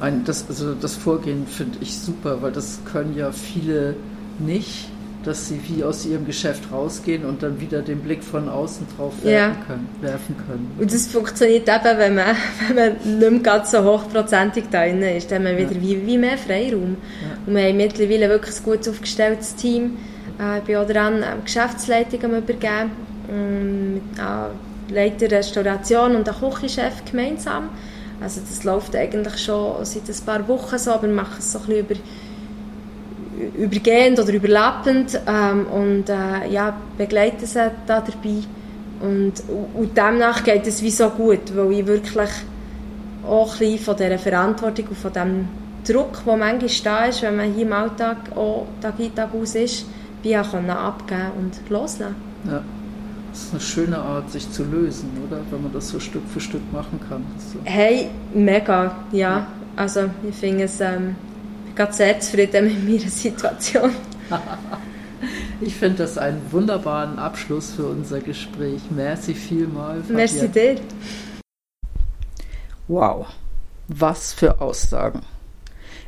ein, 0.00 0.24
das, 0.24 0.46
also 0.48 0.74
das 0.74 0.96
Vorgehen 0.96 1.46
finde 1.46 1.78
ich 1.80 1.96
super, 1.96 2.42
weil 2.42 2.52
das 2.52 2.80
können 2.90 3.16
ja 3.16 3.32
viele 3.32 3.94
nicht, 4.38 4.88
dass 5.24 5.48
sie 5.48 5.60
wie 5.68 5.82
aus 5.82 6.04
ihrem 6.04 6.26
Geschäft 6.26 6.70
rausgehen 6.70 7.24
und 7.24 7.42
dann 7.42 7.60
wieder 7.60 7.80
den 7.82 8.00
Blick 8.00 8.22
von 8.22 8.48
außen 8.48 8.86
drauf 8.96 9.14
werfen, 9.22 9.58
ja. 9.58 9.66
können, 9.66 9.88
werfen 10.00 10.36
können. 10.46 10.70
Und 10.78 10.92
das 10.92 11.06
funktioniert 11.06 11.68
eben, 11.68 11.98
wenn 11.98 12.14
man, 12.14 12.36
wenn 12.68 12.76
man 12.76 13.18
nicht 13.18 13.30
mehr 13.30 13.40
ganz 13.40 13.70
so 13.70 13.82
hochprozentig 13.82 14.64
da 14.70 14.84
drin 14.84 15.02
ist, 15.02 15.30
dann 15.30 15.46
haben 15.46 15.56
wir 15.56 15.70
wieder 15.70 15.80
ja. 15.80 15.82
wie, 15.82 16.06
wie 16.06 16.18
mehr 16.18 16.36
Freiraum. 16.36 16.96
Ja. 17.22 17.38
Und 17.46 17.54
wir 17.54 17.62
haben 17.62 17.76
mittlerweile 17.76 18.28
wirklich 18.28 18.56
ein 18.56 18.64
gut 18.64 18.88
aufgestelltes 18.88 19.54
Team. 19.54 19.96
Äh, 20.38 20.58
ich 20.58 20.64
bin 20.64 20.76
auch 20.76 20.86
dran, 20.86 21.16
ähm, 21.16 21.44
Geschäftsleitung 21.44 22.24
am 22.24 22.34
übergeben, 22.34 22.90
ähm, 23.30 23.94
mit 23.94 24.02
äh, 24.18 24.94
Leiter 24.94 25.30
Restauration 25.30 26.16
und 26.16 26.26
der 26.26 26.34
Küchenchef 26.34 27.02
gemeinsam. 27.10 27.70
Also 28.24 28.40
das 28.48 28.64
läuft 28.64 28.96
eigentlich 28.96 29.38
schon 29.38 29.84
seit 29.84 30.08
ein 30.08 30.24
paar 30.24 30.48
Wochen 30.48 30.78
so, 30.78 30.92
aber 30.92 31.02
wir 31.02 31.14
machen 31.14 31.36
es 31.38 31.52
so 31.52 31.58
ein 31.58 31.84
bisschen 31.84 32.02
über, 33.36 33.58
übergehend 33.58 34.18
oder 34.18 34.32
überlappend 34.32 35.20
ähm, 35.26 35.66
und 35.66 36.08
äh, 36.08 36.48
ja, 36.50 36.74
begleiten 36.96 37.44
sie 37.44 37.70
da 37.86 38.00
dabei. 38.00 38.42
Und, 39.00 39.34
und 39.74 39.96
demnach 39.96 40.42
geht 40.42 40.66
es 40.66 40.82
wie 40.82 40.90
so 40.90 41.10
gut, 41.10 41.54
weil 41.54 41.72
ich 41.72 41.86
wirklich 41.86 42.30
auch 43.28 43.60
ein 43.60 43.78
von 43.78 43.96
dieser 43.96 44.18
Verantwortung 44.18 44.88
und 44.88 44.98
von 44.98 45.12
dem 45.12 45.48
Druck, 45.86 46.24
der 46.24 46.36
manchmal 46.36 46.70
da 46.82 47.04
ist, 47.04 47.20
wenn 47.22 47.36
man 47.36 47.52
hier 47.52 47.66
im 47.66 47.72
Alltag 47.74 48.16
auch 48.34 48.66
Tag 48.80 48.94
ein, 48.98 49.14
Tag 49.14 49.34
aus 49.34 49.54
ist, 49.54 49.84
wie 50.22 50.36
auch 50.38 50.54
abgeben 50.54 51.32
und 51.36 51.70
loslassen. 51.70 52.14
Ja. 52.46 52.62
Das 53.34 53.42
ist 53.42 53.50
eine 53.50 53.60
schöne 53.60 53.98
Art, 53.98 54.30
sich 54.30 54.48
zu 54.52 54.62
lösen, 54.62 55.10
oder? 55.26 55.40
Wenn 55.50 55.64
man 55.64 55.72
das 55.72 55.88
so 55.88 55.98
Stück 55.98 56.22
für 56.32 56.40
Stück 56.40 56.72
machen 56.72 57.00
kann. 57.08 57.24
So. 57.52 57.58
Hey, 57.64 58.08
mega, 58.32 58.94
ja. 59.10 59.18
ja. 59.18 59.46
Also 59.74 60.08
ich 60.28 60.36
finde 60.36 60.64
es, 60.64 60.80
ähm, 60.80 61.16
ich 61.68 61.74
bin 61.74 61.90
sehr 61.90 62.20
zufrieden 62.20 62.66
mit 62.66 62.88
meiner 62.88 63.10
Situation. 63.10 63.90
ich 65.60 65.74
finde 65.74 65.96
das 65.96 66.16
einen 66.16 66.40
wunderbaren 66.52 67.18
Abschluss 67.18 67.72
für 67.72 67.86
unser 67.86 68.20
Gespräch. 68.20 68.82
Merci 68.90 69.34
vielmal. 69.34 70.00
Merci 70.10 70.46
dir. 70.46 70.76
Wow, 72.86 73.26
was 73.88 74.32
für 74.32 74.60
Aussagen. 74.60 75.22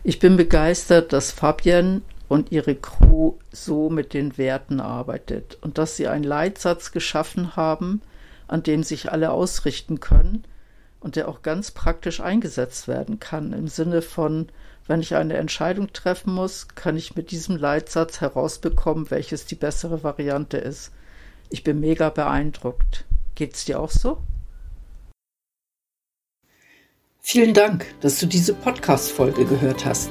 Ich 0.05 0.21
bin 0.21 0.37
begeistert, 0.37 1.13
dass 1.13 1.33
Fabienne 1.33 2.03
und 2.29 2.53
ihre 2.53 2.75
Crew 2.75 3.35
so 3.53 3.89
mit 3.91 4.15
den 4.15 4.37
Werten 4.39 4.81
arbeitet 4.81 5.59
und 5.61 5.79
dass 5.79 5.97
sie 5.97 6.09
einen 6.09 6.25
Leitsatz 6.25 6.93
geschaffen 6.93 7.57
haben, 7.57 8.03
an 8.49 8.63
dem 8.63 8.83
sich 8.83 9.13
alle 9.13 9.31
ausrichten 9.31 10.01
können 10.01 10.45
und 11.01 11.17
der 11.17 11.29
auch 11.29 11.43
ganz 11.43 11.71
praktisch 11.71 12.21
eingesetzt 12.21 12.89
werden 12.89 13.21
kann 13.21 13.53
im 13.53 13.69
Sinne 13.69 14.03
von 14.03 14.49
wenn 14.87 15.01
ich 15.01 15.17
eine 15.17 15.37
Entscheidung 15.37 15.93
treffen 15.93 16.33
muss, 16.33 16.69
kann 16.69 16.97
ich 16.97 17.17
mit 17.17 17.31
diesem 17.33 17.57
Leitsatz 17.57 18.21
herausbekommen, 18.21 19.11
welches 19.11 19.45
die 19.45 19.57
bessere 19.57 20.05
Variante 20.05 20.59
ist. 20.59 20.93
Ich 21.51 21.65
bin 21.65 21.81
mega 21.81 22.09
beeindruckt. 22.09 23.05
Geht's 23.35 23.65
dir 23.65 23.81
auch 23.81 23.91
so? 23.91 24.19
Vielen 27.21 27.55
Dank, 27.55 27.87
dass 28.01 28.21
du 28.21 28.27
diese 28.27 28.55
Podcast-Folge 28.55 29.45
gehört 29.47 29.85
hast. 29.85 30.11